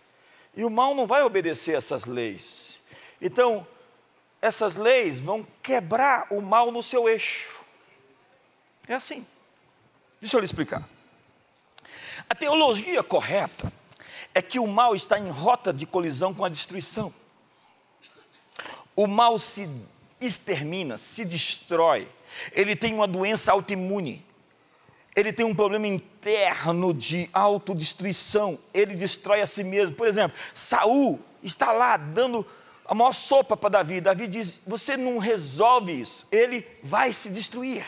[0.55, 2.79] E o mal não vai obedecer essas leis.
[3.21, 3.67] Então,
[4.41, 7.53] essas leis vão quebrar o mal no seu eixo.
[8.87, 9.27] É assim.
[10.21, 10.89] Deixa eu lhe explicar.
[12.29, 13.71] A teologia correta
[14.33, 17.13] é que o mal está em rota de colisão com a destruição.
[18.97, 19.71] O mal se
[20.21, 22.09] extermina, se destrói.
[22.53, 24.25] Ele tem uma doença autoimune.
[25.15, 28.59] Ele tem um problema interno de autodestruição.
[28.73, 29.95] Ele destrói a si mesmo.
[29.95, 32.45] Por exemplo, Saul está lá dando
[32.87, 34.01] a maior sopa para Davi.
[34.01, 37.87] Davi diz: Você não resolve isso, ele vai se destruir.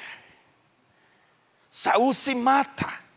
[1.71, 3.09] Saul se mata.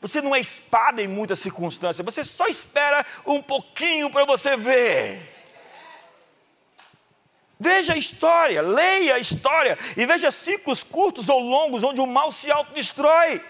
[0.00, 5.31] Você não é espada em muitas circunstâncias, você só espera um pouquinho para você ver.
[7.62, 12.32] Veja a história, leia a história e veja ciclos curtos ou longos onde o mal
[12.32, 13.40] se autodestrói.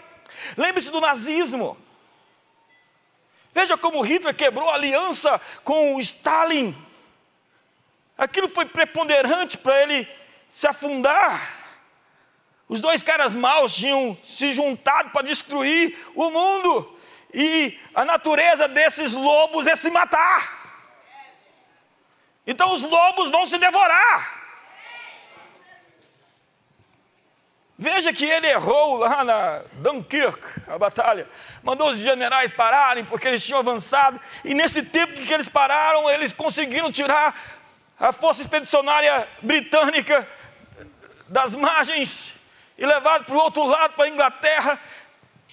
[0.54, 1.78] Lembre-se do nazismo.
[3.54, 6.76] Veja como Hitler quebrou a aliança com Stalin.
[8.18, 10.06] Aquilo foi preponderante para ele
[10.50, 11.80] se afundar.
[12.68, 16.98] Os dois caras maus tinham se juntado para destruir o mundo.
[17.32, 20.61] E a natureza desses lobos é se matar.
[22.46, 24.42] Então os lobos vão se devorar.
[27.78, 31.26] Veja que ele errou lá na Dunkirk, a batalha.
[31.62, 34.20] Mandou os generais pararem porque eles tinham avançado.
[34.44, 37.34] E nesse tempo que eles pararam, eles conseguiram tirar
[37.98, 40.28] a força expedicionária britânica
[41.28, 42.32] das margens
[42.78, 44.78] e levar para o outro lado, para a Inglaterra.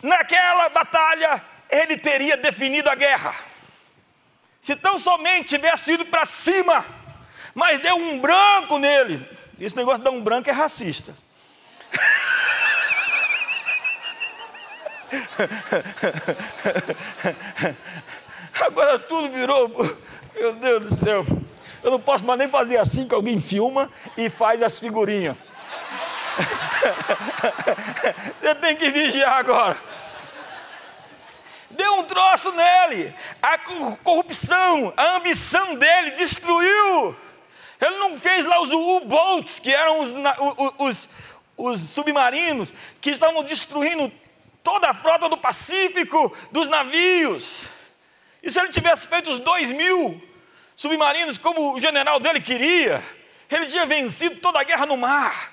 [0.04, 3.49] Naquela batalha, ele teria definido a guerra.
[4.62, 6.86] Se tão somente tivesse ido para cima,
[7.56, 9.26] mas deu um branco nele.
[9.60, 11.14] Esse negócio de dar um branco é racista.
[18.62, 19.98] Agora tudo virou.
[20.36, 21.26] Meu Deus do céu.
[21.82, 25.38] Eu não posso mais nem fazer assim que alguém filma e faz as figurinhas.
[28.40, 29.78] Você tem que vigiar agora
[31.72, 33.14] deu um troço nele.
[33.42, 33.58] A
[34.04, 37.16] corrupção, a ambição dele destruiu.
[37.82, 40.14] Ele não fez lá os U-boats, que eram os,
[40.78, 41.10] os,
[41.58, 44.12] os submarinos, que estavam destruindo
[44.64, 47.64] toda a frota do Pacífico, dos navios.
[48.44, 50.22] E se ele tivesse feito os dois mil
[50.76, 53.04] submarinos como o general dele queria,
[53.50, 55.52] ele tinha vencido toda a guerra no mar.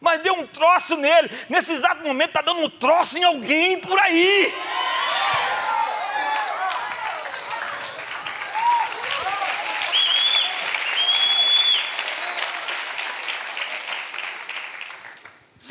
[0.00, 1.30] Mas deu um troço nele.
[1.48, 4.52] Nesse exato momento está dando um troço em alguém por aí.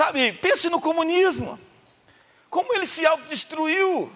[0.01, 1.59] Sabe, pense no comunismo.
[2.49, 4.11] Como ele se autodestruiu.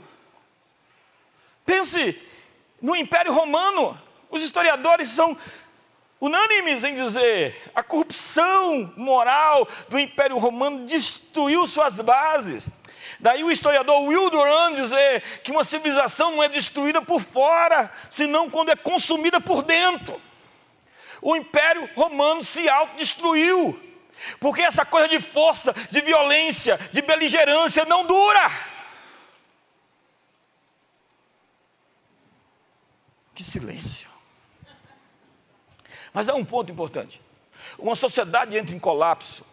[1.63, 2.19] Pense
[2.81, 3.95] no Império Romano.
[4.31, 5.37] Os historiadores são
[6.19, 12.71] unânimes em dizer a corrupção moral do Império Romano destruiu suas bases.
[13.19, 18.49] Daí o historiador Will Durant dizer que uma civilização não é destruída por fora, senão
[18.49, 20.19] quando é consumida por dentro.
[21.21, 23.94] O Império Romano se autodestruiu.
[24.39, 28.51] Porque essa coisa de força, de violência, de beligerância não dura.
[33.33, 34.09] Que silêncio.
[36.13, 37.21] Mas há um ponto importante.
[37.77, 39.45] Uma sociedade entra em colapso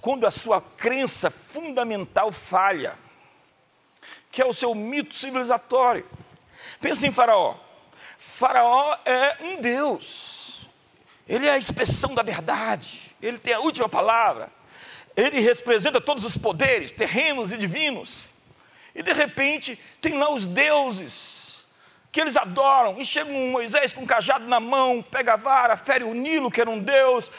[0.00, 2.98] quando a sua crença fundamental falha,
[4.30, 6.08] que é o seu mito civilizatório.
[6.80, 7.56] Pense em Faraó.
[8.18, 10.66] Faraó é um Deus.
[11.28, 14.50] Ele é a expressão da verdade, ele tem a última palavra,
[15.16, 18.24] ele representa todos os poderes, terrenos e divinos.
[18.94, 21.64] E de repente, tem lá os deuses
[22.10, 25.76] que eles adoram, e chega um Moisés com um cajado na mão, pega a vara,
[25.76, 27.30] fere o Nilo, que era um deus,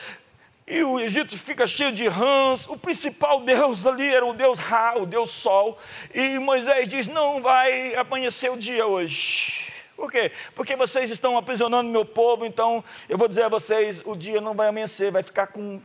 [0.69, 2.67] e o Egito fica cheio de rãs.
[2.67, 5.79] O principal deus ali era o deus Ra, o deus Sol.
[6.13, 9.68] E Moisés diz: Não vai amanhecer o dia hoje.
[9.99, 10.31] Por quê?
[10.55, 14.53] Porque vocês estão aprisionando meu povo, então eu vou dizer a vocês: o dia não
[14.53, 15.81] vai amanhecer, vai ficar com,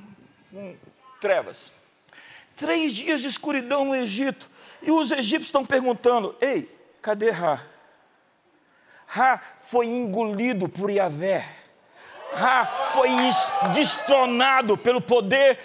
[0.52, 0.76] com
[1.20, 1.72] trevas.
[2.54, 4.48] Três dias de escuridão no Egito.
[4.80, 7.60] E os egípcios estão perguntando: ei, cadê Ra?
[9.04, 11.44] Ra foi engolido por Yahvé.
[12.34, 13.10] Ra foi
[13.74, 15.58] destronado pelo poder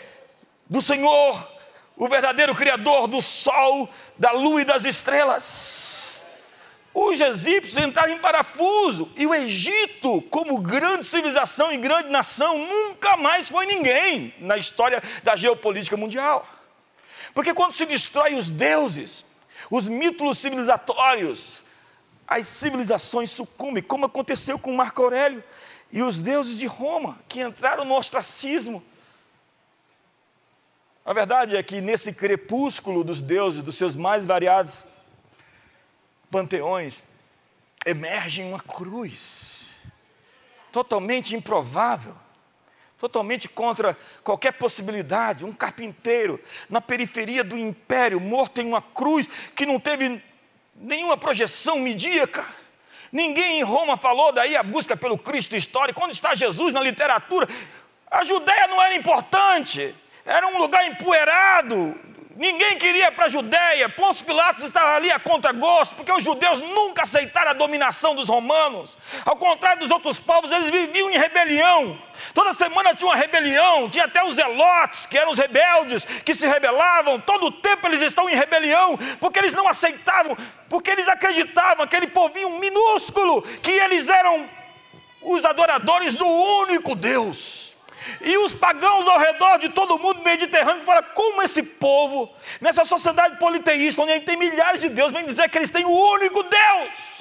[0.68, 1.48] do Senhor,
[1.96, 3.88] o verdadeiro Criador do sol,
[4.18, 5.99] da lua e das estrelas.
[7.02, 13.16] Os egípcios entraram em parafuso e o Egito, como grande civilização e grande nação, nunca
[13.16, 16.46] mais foi ninguém na história da geopolítica mundial.
[17.34, 19.26] Porque quando se destrói os deuses,
[19.72, 21.62] os mitos civilizatórios,
[22.28, 25.42] as civilizações sucumbem, como aconteceu com Marco Aurélio
[25.94, 28.84] e os deuses de Roma, que entraram no ostracismo.
[31.06, 34.99] A verdade é que nesse crepúsculo dos deuses, dos seus mais variados
[36.30, 37.04] panteões,
[37.86, 39.82] emerge uma cruz,
[40.72, 42.16] totalmente improvável,
[42.98, 45.46] totalmente contra qualquer possibilidade.
[45.46, 50.22] Um carpinteiro na periferia do império, morto em uma cruz que não teve
[50.76, 52.46] nenhuma projeção midíaca.
[53.12, 56.04] Ninguém em Roma falou daí a busca pelo Cristo histórico.
[56.04, 57.48] Onde está Jesus na literatura?
[58.12, 61.96] A Judéia não era importante, era um lugar empoeirado,
[62.40, 63.90] Ninguém queria para a Judéia.
[63.90, 68.30] Pôncio Pilatos estava ali a conta gosto, porque os judeus nunca aceitaram a dominação dos
[68.30, 68.98] romanos.
[69.26, 72.02] Ao contrário dos outros povos, eles viviam em rebelião.
[72.34, 76.48] Toda semana tinha uma rebelião, tinha até os zelotes, que eram os rebeldes, que se
[76.48, 77.20] rebelavam.
[77.20, 80.38] Todo o tempo eles estão em rebelião, porque eles não aceitavam,
[80.70, 84.50] porque eles acreditavam, aquele povinho minúsculo, que eles eram
[85.22, 87.69] os adoradores do único Deus.
[88.22, 92.86] E os pagãos ao redor de todo o mundo mediterrâneo falam: como esse povo, nessa
[92.86, 97.20] sociedade politeísta, onde tem milhares de deuses, vem dizer que eles têm o único Deus.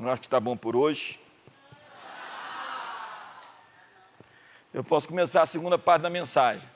[0.00, 1.20] Eu acho que está bom por hoje.
[4.72, 6.68] Eu posso começar a segunda parte da mensagem.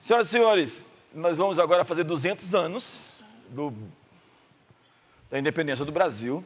[0.00, 0.82] Senhoras e senhores,
[1.16, 3.72] nós vamos agora fazer 200 anos do,
[5.30, 6.44] da independência do Brasil.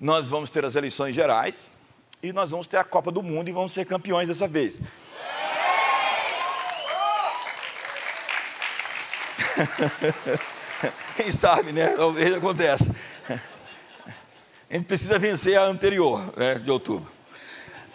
[0.00, 1.72] Nós vamos ter as eleições gerais
[2.20, 4.80] e nós vamos ter a Copa do Mundo e vamos ser campeões dessa vez.
[11.14, 11.90] Quem sabe, né?
[11.90, 12.92] Talvez aconteça.
[14.68, 17.08] A gente precisa vencer a anterior, né, de outubro.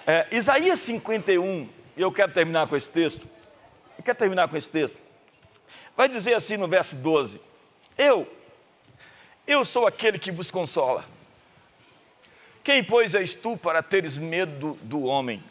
[0.05, 3.28] É, Isaías 51, e eu quero terminar com esse texto.
[3.97, 5.07] Eu quero terminar com esse texto.
[5.98, 7.41] Vai dizer assim no verso 12:
[7.98, 8.32] Eu,
[9.48, 11.04] eu sou aquele que vos consola.
[12.64, 15.43] Quem, pois, és tu para teres medo do homem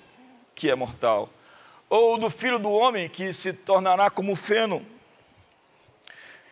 [0.55, 1.29] que é mortal?
[1.91, 4.87] Ou do filho do homem que se tornará como feno?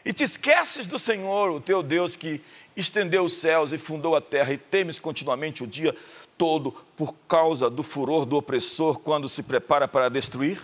[0.05, 2.41] E te esqueces do Senhor, o teu Deus, que
[2.77, 5.97] estendeu os céus e fundou a terra, e temes continuamente o dia
[6.37, 10.61] todo por causa do furor do opressor quando se prepara para destruir?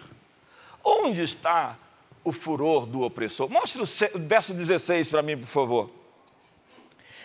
[0.83, 1.79] Onde está
[2.23, 3.49] o furor do opressor?
[3.49, 5.91] Mostre o verso 16 para mim, por favor.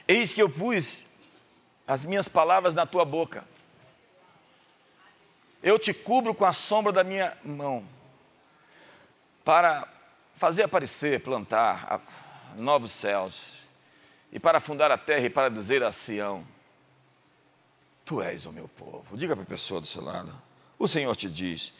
[0.07, 1.05] Eis que eu pus
[1.87, 3.43] as minhas palavras na tua boca.
[5.61, 7.83] Eu te cubro com a sombra da minha mão,
[9.43, 9.87] para
[10.35, 12.01] fazer aparecer, plantar
[12.55, 13.65] novos céus,
[14.31, 16.45] e para fundar a terra e para dizer a Sião:
[18.03, 19.17] Tu és o meu povo.
[19.17, 20.31] Diga para a pessoa do seu lado:
[20.77, 21.73] O Senhor te diz: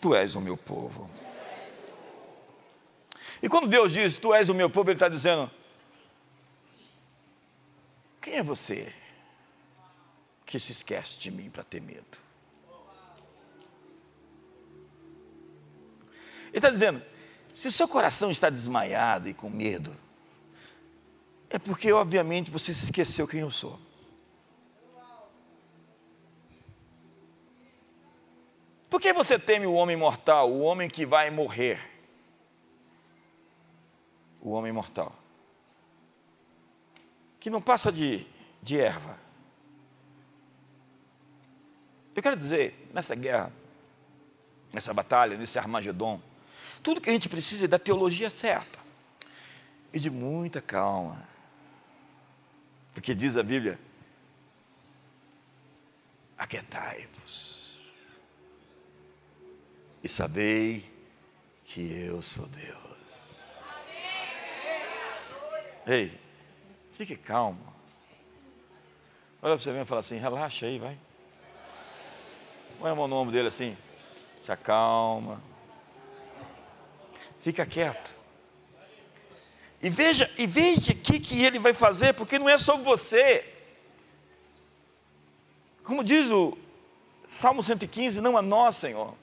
[0.00, 1.08] Tu és o meu povo.
[3.42, 5.50] E quando Deus diz: Tu és o meu povo, Ele está dizendo:
[8.20, 8.92] Quem é você
[10.46, 12.22] que se esquece de mim para ter medo?
[16.48, 17.02] Ele está dizendo:
[17.52, 19.96] se o seu coração está desmaiado e com medo,
[21.50, 23.78] é porque, obviamente, você se esqueceu quem eu sou.
[28.88, 31.91] Por que você teme o homem mortal, o homem que vai morrer?
[34.42, 35.14] O homem mortal.
[37.40, 38.26] Que não passa de,
[38.60, 39.18] de erva.
[42.14, 43.50] Eu quero dizer, nessa guerra,
[44.74, 46.20] nessa batalha, nesse Armagedon,
[46.82, 48.78] tudo que a gente precisa é da teologia certa
[49.92, 51.22] e de muita calma.
[52.92, 53.78] Porque diz a Bíblia:
[56.36, 57.62] aquietai-vos
[60.02, 60.90] e sabei
[61.64, 62.91] que eu sou Deus.
[65.86, 66.18] Ei,
[66.92, 67.60] fique calmo.
[69.40, 70.96] Olha você ver e fala assim: relaxa aí, vai.
[72.78, 73.76] Põe o nome dele assim,
[74.42, 75.42] se acalma.
[77.40, 78.14] Fica quieto.
[79.82, 83.44] E veja, e veja o que, que ele vai fazer, porque não é sobre você.
[85.82, 86.56] Como diz o
[87.26, 89.14] Salmo 115, não a nós, Senhor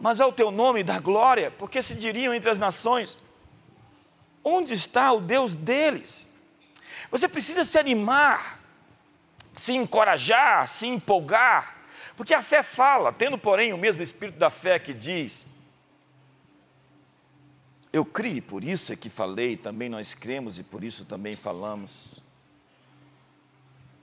[0.00, 3.18] mas ao teu nome dar glória, porque se diriam entre as nações:
[4.44, 6.36] onde está o Deus deles?
[7.10, 8.60] Você precisa se animar,
[9.54, 11.78] se encorajar, se empolgar,
[12.16, 15.54] porque a fé fala, tendo porém o mesmo espírito da fé que diz:
[17.92, 22.20] Eu criei, por isso é que falei, também nós cremos e por isso também falamos.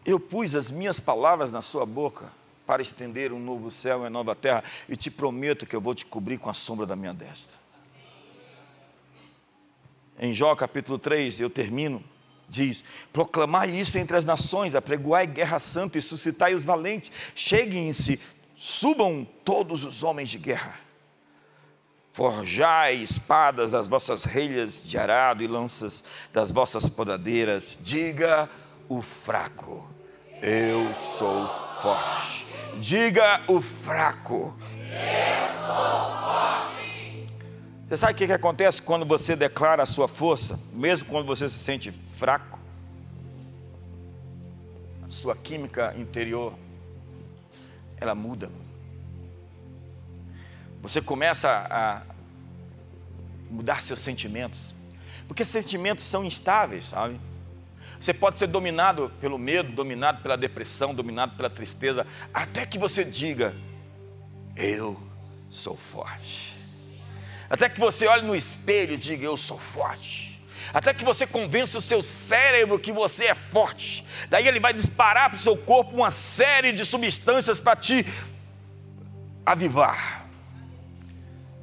[0.06, 2.32] Eu pus as minhas palavras na sua boca
[2.66, 5.96] para estender um novo céu e uma nova terra, e te prometo que eu vou
[5.96, 7.56] te cobrir com a sombra da minha destra.
[10.20, 12.04] Em Jó capítulo 3, eu termino,
[12.50, 18.20] diz: Proclamai isso entre as nações, apregoai guerra santa e suscitai os valentes, cheguem-se,
[18.56, 20.74] subam todos os homens de guerra.
[22.12, 26.04] Forjai espadas das vossas relhas de arado e lanças
[26.34, 27.78] das vossas podadeiras.
[27.80, 28.50] Diga
[28.90, 29.88] o fraco:
[30.42, 31.48] Eu sou
[31.80, 32.48] forte.
[32.80, 34.56] Diga o fraco.
[34.82, 36.77] Eu sou forte.
[37.88, 41.48] Você sabe o que, que acontece quando você declara a sua força, mesmo quando você
[41.48, 42.60] se sente fraco?
[45.06, 46.54] A sua química interior,
[47.96, 48.52] ela muda.
[50.82, 52.02] Você começa a
[53.50, 54.76] mudar seus sentimentos,
[55.26, 57.18] porque sentimentos são instáveis, sabe?
[58.02, 63.06] Você pode ser dominado pelo medo, dominado pela depressão, dominado pela tristeza, até que você
[63.06, 63.56] diga:
[64.58, 65.02] Eu
[65.50, 66.57] sou forte.
[67.50, 70.28] Até que você olhe no espelho e diga: Eu sou forte.
[70.74, 74.06] Até que você convença o seu cérebro que você é forte.
[74.30, 78.06] Daí ele vai disparar para o seu corpo uma série de substâncias para te
[79.46, 80.28] avivar.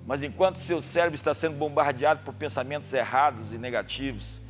[0.06, 4.40] Mas enquanto seu cérebro está sendo bombardeado por pensamentos errados e negativos,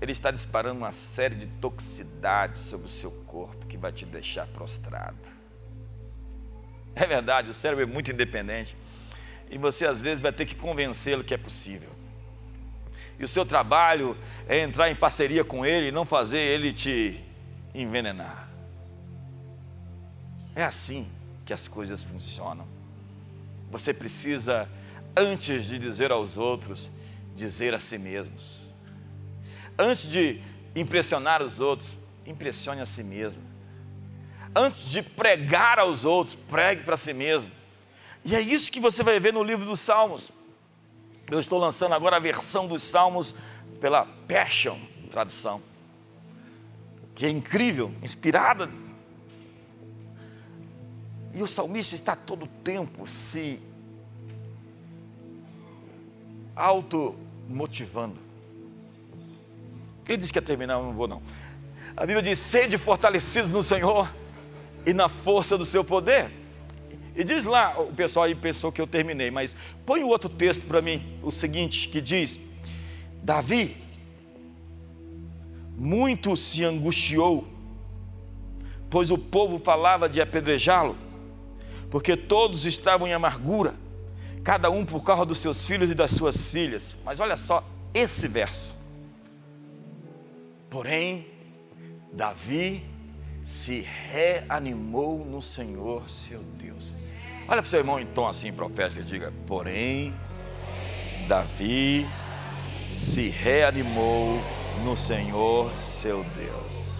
[0.00, 4.46] ele está disparando uma série de toxicidades sobre o seu corpo que vai te deixar
[4.48, 5.16] prostrado.
[6.94, 8.76] É verdade, o cérebro é muito independente.
[9.52, 11.90] E você às vezes vai ter que convencê-lo que é possível.
[13.18, 14.16] E o seu trabalho
[14.48, 17.22] é entrar em parceria com ele e não fazer ele te
[17.72, 18.48] envenenar.
[20.56, 21.08] É assim
[21.46, 22.66] que as coisas funcionam.
[23.70, 24.68] Você precisa,
[25.16, 26.90] antes de dizer aos outros,
[27.36, 28.72] dizer a si mesmos
[29.78, 30.40] Antes de
[30.76, 33.42] impressionar os outros, impressione a si mesmo.
[34.54, 37.50] Antes de pregar aos outros, pregue para si mesmo.
[38.24, 40.30] E é isso que você vai ver no livro dos Salmos.
[41.30, 43.34] Eu estou lançando agora a versão dos Salmos
[43.80, 44.78] pela Passion
[45.12, 45.60] tradução,
[47.14, 48.70] que é incrível, inspirada.
[51.34, 53.60] E o salmista está todo o tempo se
[56.56, 57.14] auto
[57.48, 58.18] motivando.
[60.08, 61.22] Ele disse que ia terminar, eu não vou não.
[61.96, 64.10] A Bíblia diz: sede fortalecidos no Senhor
[64.84, 66.30] e na força do seu poder.
[67.14, 69.54] E diz lá, o pessoal aí pensou que eu terminei, mas
[69.84, 72.40] põe o outro texto para mim, o seguinte, que diz:
[73.22, 73.76] Davi
[75.76, 77.46] muito se angustiou,
[78.88, 80.96] pois o povo falava de apedrejá-lo,
[81.90, 83.74] porque todos estavam em amargura,
[84.42, 86.96] cada um por causa dos seus filhos e das suas filhas.
[87.04, 88.82] Mas olha só esse verso.
[90.70, 91.26] Porém,
[92.12, 92.82] Davi
[93.52, 96.96] se reanimou no Senhor seu Deus.
[97.46, 100.14] Olha para o seu irmão em tom assim profético e diga: Porém,
[101.28, 102.08] Davi
[102.90, 104.40] se reanimou
[104.82, 106.92] no Senhor seu Deus.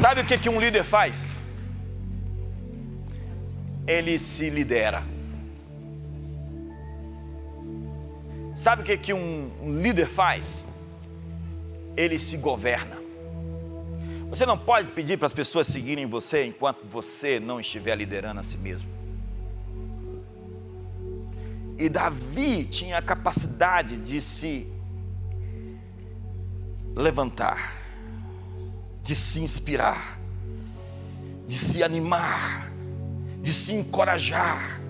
[0.00, 1.34] Sabe o que, que um líder faz?
[3.86, 5.19] Ele se lidera.
[8.60, 10.66] Sabe o que, que um, um líder faz?
[11.96, 12.94] Ele se governa.
[14.28, 18.42] Você não pode pedir para as pessoas seguirem você enquanto você não estiver liderando a
[18.42, 18.90] si mesmo.
[21.78, 24.70] E Davi tinha a capacidade de se
[26.94, 27.78] levantar,
[29.02, 30.20] de se inspirar,
[31.46, 32.70] de se animar,
[33.40, 34.82] de se encorajar.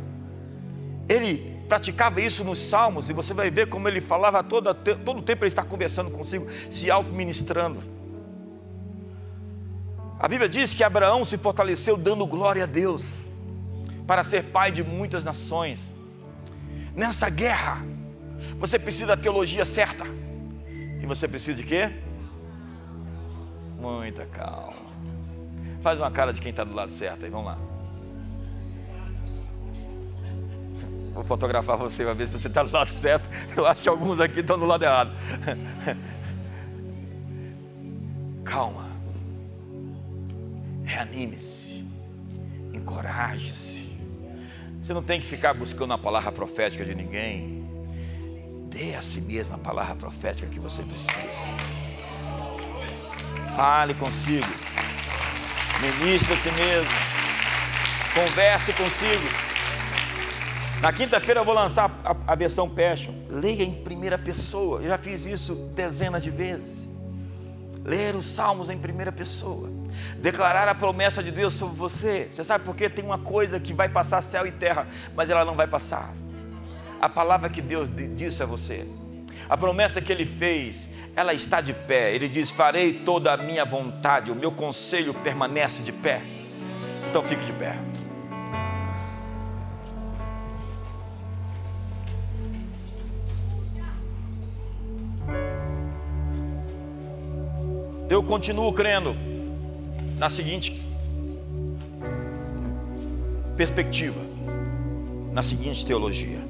[1.08, 5.22] Ele praticava isso nos salmos e você vai ver como ele falava todo, todo o
[5.22, 7.80] tempo ele está conversando consigo, se auto-ministrando.
[10.18, 13.30] A Bíblia diz que Abraão se fortaleceu dando glória a Deus
[14.04, 15.94] para ser pai de muitas nações.
[16.92, 17.84] Nessa guerra,
[18.58, 20.04] você precisa da teologia certa.
[21.00, 21.88] E você precisa de quê?
[23.78, 24.74] Muita calma.
[25.84, 27.69] Faz uma cara de quem está do lado certo aí, vamos lá.
[31.12, 33.28] Vou fotografar você uma vez se você está do lado certo.
[33.56, 35.12] Eu acho que alguns aqui estão do lado errado.
[38.44, 38.88] Calma.
[40.84, 41.84] Reanime-se.
[42.72, 43.88] Encoraje-se.
[44.80, 47.61] Você não tem que ficar buscando a palavra profética de ninguém.
[48.68, 51.42] Dê a si mesmo a palavra profética que você precisa.
[53.56, 54.46] Fale consigo.
[55.80, 56.90] Ministre a si mesmo.
[58.14, 59.49] Converse consigo.
[60.81, 63.12] Na quinta-feira eu vou lançar a, a, versão Passion.
[63.28, 64.81] Leia em primeira pessoa.
[64.81, 66.89] Eu já fiz isso dezenas de vezes.
[67.85, 69.68] Ler os salmos em primeira pessoa.
[70.22, 72.28] Declarar a promessa de Deus sobre você.
[72.33, 72.89] Você sabe por quê?
[72.89, 76.14] Tem uma coisa que vai passar céu e terra, mas ela não vai passar.
[76.99, 78.87] A palavra que Deus disse a você.
[79.51, 82.14] A promessa que ele fez, ela está de pé.
[82.14, 86.22] Ele diz: Farei toda a minha vontade, o meu conselho permanece de pé.
[87.11, 87.76] Então fique de pé.
[98.11, 99.14] Eu continuo crendo
[100.18, 100.82] na seguinte
[103.56, 104.20] perspectiva,
[105.32, 106.40] na seguinte teologia: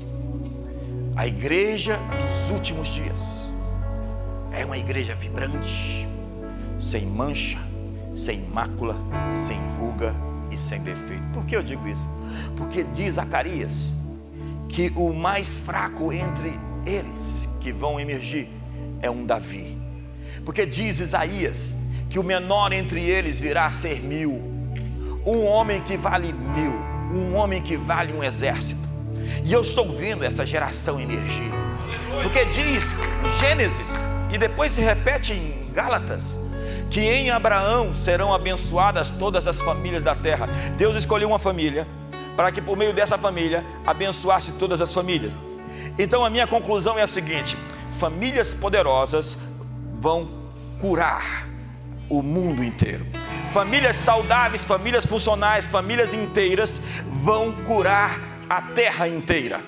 [1.15, 3.53] a igreja dos últimos dias
[4.53, 6.09] é uma igreja vibrante,
[6.81, 7.59] sem mancha,
[8.17, 8.97] sem mácula,
[9.47, 10.17] sem ruga
[10.51, 11.25] e sem defeito.
[11.35, 12.09] Por que eu digo isso?
[12.57, 13.93] Porque diz Zacarias
[14.67, 18.49] que o mais fraco entre eles que vão emergir
[19.03, 19.70] é um Davi
[20.45, 21.75] porque diz Isaías
[22.09, 24.43] que o menor entre eles virá a ser mil,
[25.25, 26.73] um homem que vale mil,
[27.13, 28.81] um homem que vale um exército.
[29.45, 31.51] E eu estou vendo essa geração emergir,
[32.23, 32.93] porque diz
[33.39, 36.39] Gênesis, e depois se repete em Gálatas,
[36.91, 40.49] que em Abraão serão abençoadas todas as famílias da terra.
[40.77, 41.87] Deus escolheu uma família
[42.37, 45.35] para que por meio dessa família abençoasse todas as famílias.
[45.99, 47.57] Então a minha conclusão é a seguinte:
[47.99, 49.37] famílias poderosas
[50.01, 50.31] vão
[50.81, 51.47] curar
[52.09, 53.07] o mundo inteiro.
[53.53, 56.81] Famílias saudáveis, famílias funcionais, famílias inteiras
[57.23, 59.61] vão curar a terra inteira.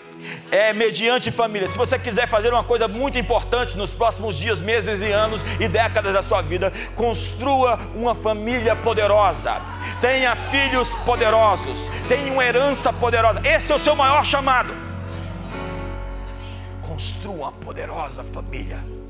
[0.50, 1.68] É mediante família.
[1.68, 5.68] Se você quiser fazer uma coisa muito importante nos próximos dias, meses e anos e
[5.68, 9.60] décadas da sua vida, construa uma família poderosa.
[10.00, 13.42] Tenha filhos poderosos, tenha uma herança poderosa.
[13.44, 14.74] Esse é o seu maior chamado.
[16.80, 19.01] Construa uma poderosa família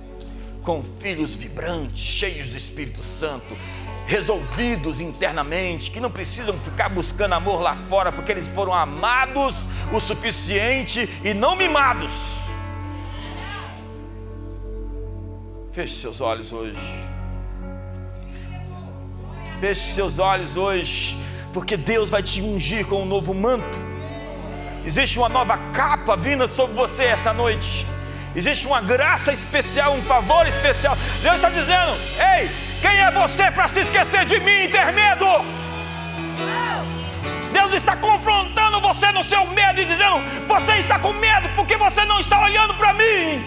[0.62, 3.56] com filhos vibrantes, cheios do Espírito Santo,
[4.06, 10.00] resolvidos internamente, que não precisam ficar buscando amor lá fora, porque eles foram amados o
[10.00, 12.40] suficiente e não mimados.
[15.72, 16.78] Feche seus olhos hoje.
[19.58, 21.16] Feche seus olhos hoje,
[21.52, 23.78] porque Deus vai te ungir com um novo manto.
[24.84, 27.86] Existe uma nova capa vinda sobre você essa noite.
[28.34, 30.96] Existe uma graça especial, um favor especial.
[31.22, 31.92] Deus está dizendo:
[32.34, 35.26] Ei, quem é você para se esquecer de mim e ter medo?
[37.52, 42.04] Deus está confrontando você no seu medo e dizendo: Você está com medo porque você
[42.06, 43.44] não está olhando para mim,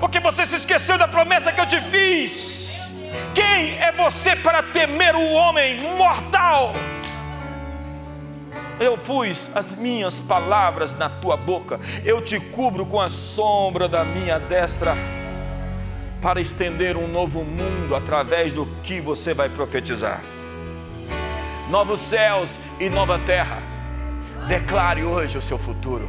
[0.00, 2.80] porque você se esqueceu da promessa que eu te fiz.
[3.34, 6.74] Quem é você para temer o homem mortal?
[8.78, 14.04] Eu pus as minhas palavras na tua boca, eu te cubro com a sombra da
[14.04, 14.94] minha destra,
[16.20, 20.20] para estender um novo mundo através do que você vai profetizar.
[21.70, 23.62] Novos céus e nova terra.
[24.48, 26.08] Declare hoje o seu futuro.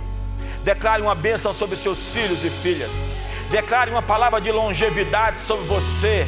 [0.63, 2.93] Declare uma bênção sobre seus filhos e filhas.
[3.49, 6.27] Declare uma palavra de longevidade sobre você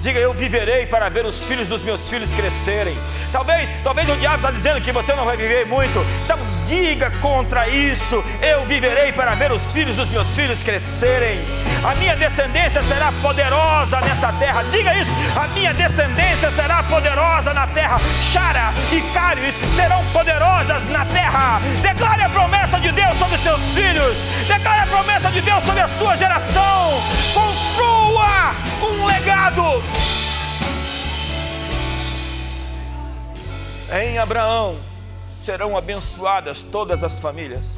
[0.00, 2.96] Diga, eu viverei para ver os filhos dos meus filhos crescerem.
[3.32, 5.98] Talvez, talvez o diabo está dizendo que você não vai viver muito.
[6.24, 6.38] Então
[6.68, 8.22] diga contra isso.
[8.42, 11.40] Eu viverei para ver os filhos dos meus filhos crescerem.
[11.82, 14.62] A minha descendência será poderosa nessa terra.
[14.70, 15.10] Diga isso.
[15.34, 17.98] A minha descendência será poderosa na terra.
[18.32, 21.58] Chara e Cários serão poderosas na terra.
[21.80, 24.22] Declare a promessa de Deus sobre seus filhos.
[24.46, 27.02] Declare a promessa de Deus sobre a sua geração.
[27.32, 29.82] Construa um legado.
[33.90, 34.97] Em Abraão
[35.48, 37.74] serão abençoadas todas as famílias.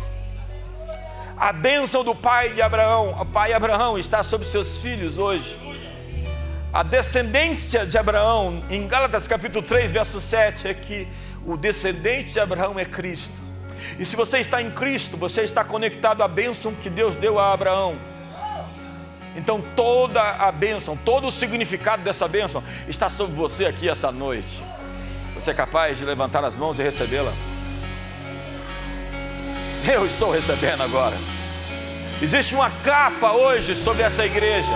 [1.37, 5.57] A bênção do pai de Abraão, o pai Abraão está sobre seus filhos hoje.
[6.73, 11.07] A descendência de Abraão, em Gálatas capítulo 3, verso 7, é que
[11.47, 13.41] o descendente de Abraão é Cristo.
[14.01, 17.53] E se você está em Cristo, você está conectado à bênção que Deus deu a
[17.53, 17.97] Abraão.
[19.37, 24.61] Então toda a bênção, todo o significado dessa bênção está sobre você aqui essa noite.
[25.37, 27.33] Você é capaz de levantar as mãos e recebê-la?
[29.87, 31.17] Eu estou recebendo agora.
[32.23, 34.73] Existe uma capa hoje sobre essa igreja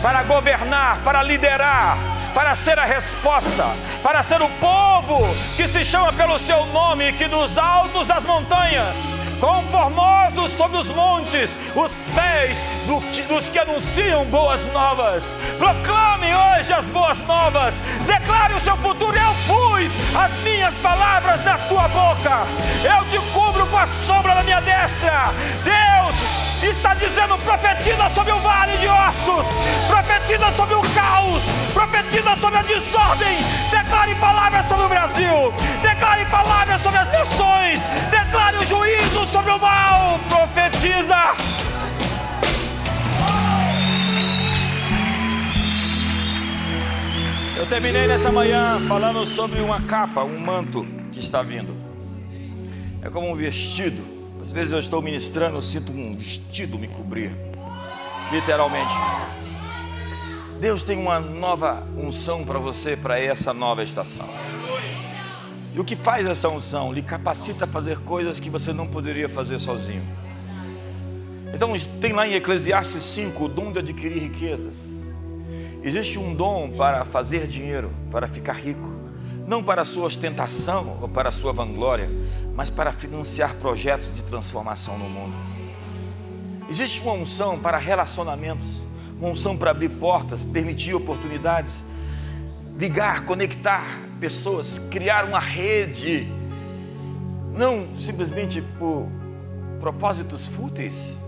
[0.00, 1.98] para governar, para liderar,
[2.34, 3.66] para ser a resposta,
[4.02, 5.22] para ser o povo
[5.56, 9.12] que se chama pelo seu nome, que dos altos das montanhas
[9.42, 15.36] Quão formosos sobre os montes os pés do, dos que anunciam boas novas.
[15.58, 17.80] Proclame hoje as boas novas.
[18.06, 19.18] Declare o seu futuro.
[19.18, 22.46] Eu pus as minhas palavras na tua boca.
[22.84, 23.18] Eu te
[23.66, 25.30] com a sombra da minha destra.
[25.64, 26.14] Deus
[26.70, 29.46] está dizendo: profetiza sobre o vale de ossos,
[29.88, 33.38] profetiza sobre o caos, profetiza sobre a desordem.
[33.70, 35.52] Declare palavras sobre o Brasil,
[35.82, 41.16] declare palavras sobre as nações, declare o juízo sobre o mal, profetiza.
[47.56, 51.81] Eu terminei nessa manhã falando sobre uma capa, um manto que está vindo.
[53.02, 54.02] É como um vestido.
[54.40, 57.36] Às vezes eu estou ministrando, eu sinto um vestido me cobrir,
[58.30, 58.94] literalmente.
[60.60, 64.28] Deus tem uma nova unção para você, para essa nova estação.
[65.74, 66.92] E o que faz essa unção?
[66.92, 70.02] Lhe capacita a fazer coisas que você não poderia fazer sozinho.
[71.54, 74.76] Então, tem lá em Eclesiastes 5 o dom de adquirir riquezas.
[75.82, 79.01] Existe um dom para fazer dinheiro, para ficar rico,
[79.46, 82.08] não para a sua ostentação ou para a sua vanglória,
[82.54, 85.34] mas para financiar projetos de transformação no mundo.
[86.68, 88.66] Existe uma unção para relacionamentos,
[89.18, 91.84] uma unção para abrir portas, permitir oportunidades,
[92.78, 93.84] ligar, conectar
[94.18, 96.26] pessoas, criar uma rede,
[97.54, 99.08] não simplesmente por
[99.80, 101.18] propósitos fúteis,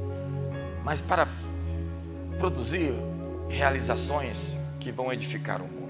[0.84, 1.26] mas para
[2.38, 2.94] produzir
[3.48, 5.83] realizações que vão edificar o mundo.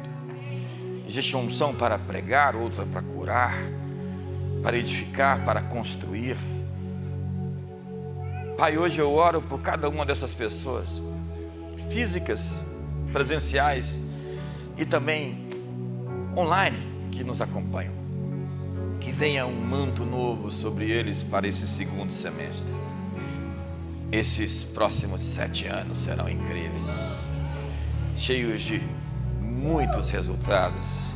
[1.06, 3.54] Existe uma unção para pregar, outra para curar,
[4.62, 6.36] para edificar, para construir.
[8.56, 11.02] Pai, hoje eu oro por cada uma dessas pessoas,
[11.90, 12.64] físicas,
[13.12, 14.00] presenciais
[14.78, 15.46] e também
[16.36, 16.78] online
[17.12, 17.92] que nos acompanham.
[19.00, 22.72] Que venha um manto novo sobre eles para esse segundo semestre.
[24.10, 26.84] Esses próximos sete anos serão incríveis,
[28.16, 28.80] cheios de
[29.64, 31.14] muitos resultados,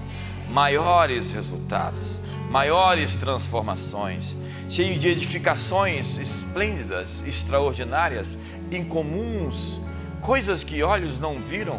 [0.48, 2.18] maiores resultados,
[2.50, 4.34] maiores transformações,
[4.70, 8.38] cheio de edificações esplêndidas, extraordinárias,
[8.72, 9.82] incomuns,
[10.22, 11.78] coisas que olhos não viram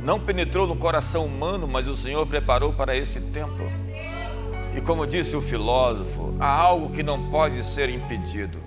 [0.00, 3.64] não penetrou no coração humano, mas o Senhor preparou para esse tempo.
[4.76, 8.60] E como disse o filósofo, há algo que não pode ser impedido: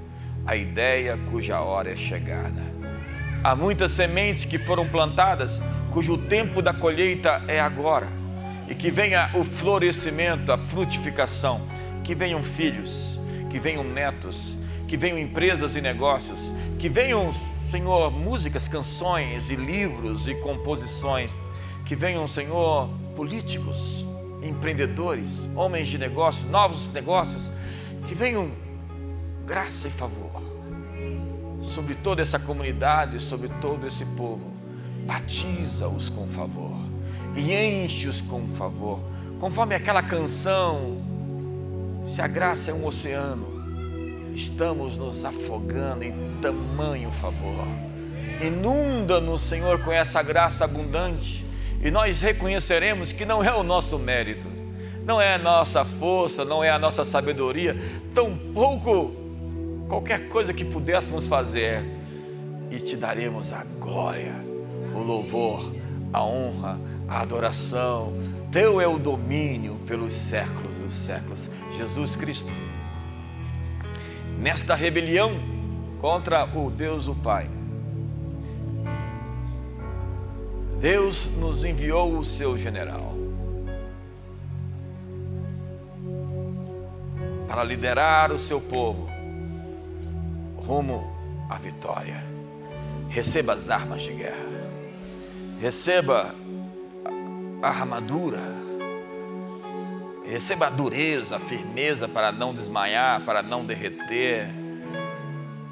[0.45, 2.61] a ideia cuja hora é chegada.
[3.41, 5.61] Há muitas sementes que foram plantadas,
[5.91, 8.07] cujo tempo da colheita é agora.
[8.69, 11.61] e que venha o florescimento, a frutificação,
[12.03, 13.19] que venham filhos,
[13.49, 14.55] que venham netos,
[14.87, 21.35] que venham empresas e negócios, que venham, Senhor, músicas, canções e livros e composições,
[21.83, 24.05] que venham, Senhor, políticos,
[24.43, 27.49] empreendedores, homens de negócios, novos negócios,
[28.07, 28.51] que venham
[29.47, 30.43] graça e favor
[31.59, 34.58] sobre toda essa comunidade, sobre todo esse povo.
[35.09, 36.77] Batiza-os com favor
[37.35, 38.99] e enche-os com favor,
[39.39, 40.99] conforme aquela canção.
[42.05, 43.47] Se a graça é um oceano,
[44.35, 47.65] estamos nos afogando em tamanho favor.
[48.39, 51.43] Inunda-nos, Senhor, com essa graça abundante,
[51.83, 54.47] e nós reconheceremos que não é o nosso mérito,
[55.03, 57.75] não é a nossa força, não é a nossa sabedoria,
[58.13, 59.11] tampouco
[59.87, 61.83] qualquer coisa que pudéssemos fazer,
[62.69, 64.48] e te daremos a glória,
[65.09, 65.65] louvor,
[66.13, 68.13] a honra, a adoração.
[68.51, 71.49] Teu é o domínio pelos séculos dos séculos.
[71.75, 72.49] Jesus Cristo,
[74.39, 75.33] nesta rebelião
[75.99, 77.49] contra o Deus o Pai,
[80.79, 83.13] Deus nos enviou o seu general
[87.47, 89.09] para liderar o seu povo
[90.65, 91.03] rumo
[91.49, 92.23] à vitória.
[93.09, 94.48] Receba as armas de guerra,
[95.59, 96.33] receba
[97.61, 98.41] a armadura,
[100.25, 104.49] receba a dureza, a firmeza para não desmaiar, para não derreter,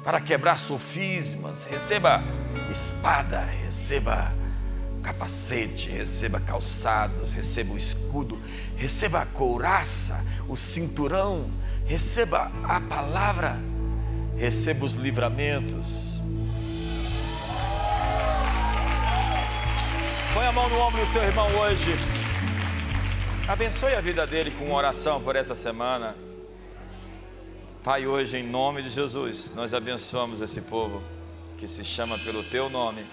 [0.04, 2.22] para quebrar sofismas, receba
[2.70, 4.32] espada, receba
[5.02, 8.38] capacete, receba calçados, receba o escudo,
[8.76, 11.50] receba a couraça, o cinturão,
[11.86, 13.58] receba a palavra
[14.38, 16.17] receba os livramentos.
[20.38, 21.90] Põe a mão no ombro do seu irmão hoje.
[23.48, 26.14] Abençoe a vida dele com oração por essa semana.
[27.82, 31.02] Pai, hoje, em nome de Jesus, nós abençoamos esse povo
[31.58, 33.04] que se chama pelo teu nome,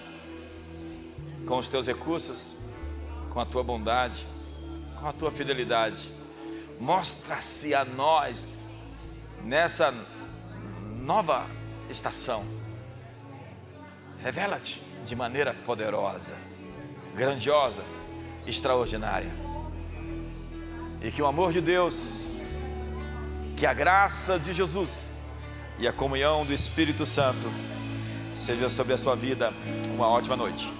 [1.48, 2.56] com os teus recursos,
[3.30, 4.24] com a tua bondade,
[5.00, 6.08] com a tua fidelidade.
[6.78, 8.54] Mostra-se a nós
[9.42, 9.92] nessa
[11.00, 11.44] nova
[11.90, 12.44] estação.
[14.22, 16.45] Revela-te de maneira poderosa,
[17.16, 17.82] grandiosa,
[18.46, 19.30] extraordinária.
[21.00, 22.84] E que o amor de Deus,
[23.56, 25.16] que a graça de Jesus
[25.78, 27.50] e a comunhão do Espírito Santo
[28.36, 29.52] seja sobre a sua vida.
[29.94, 30.70] Uma ótima noite.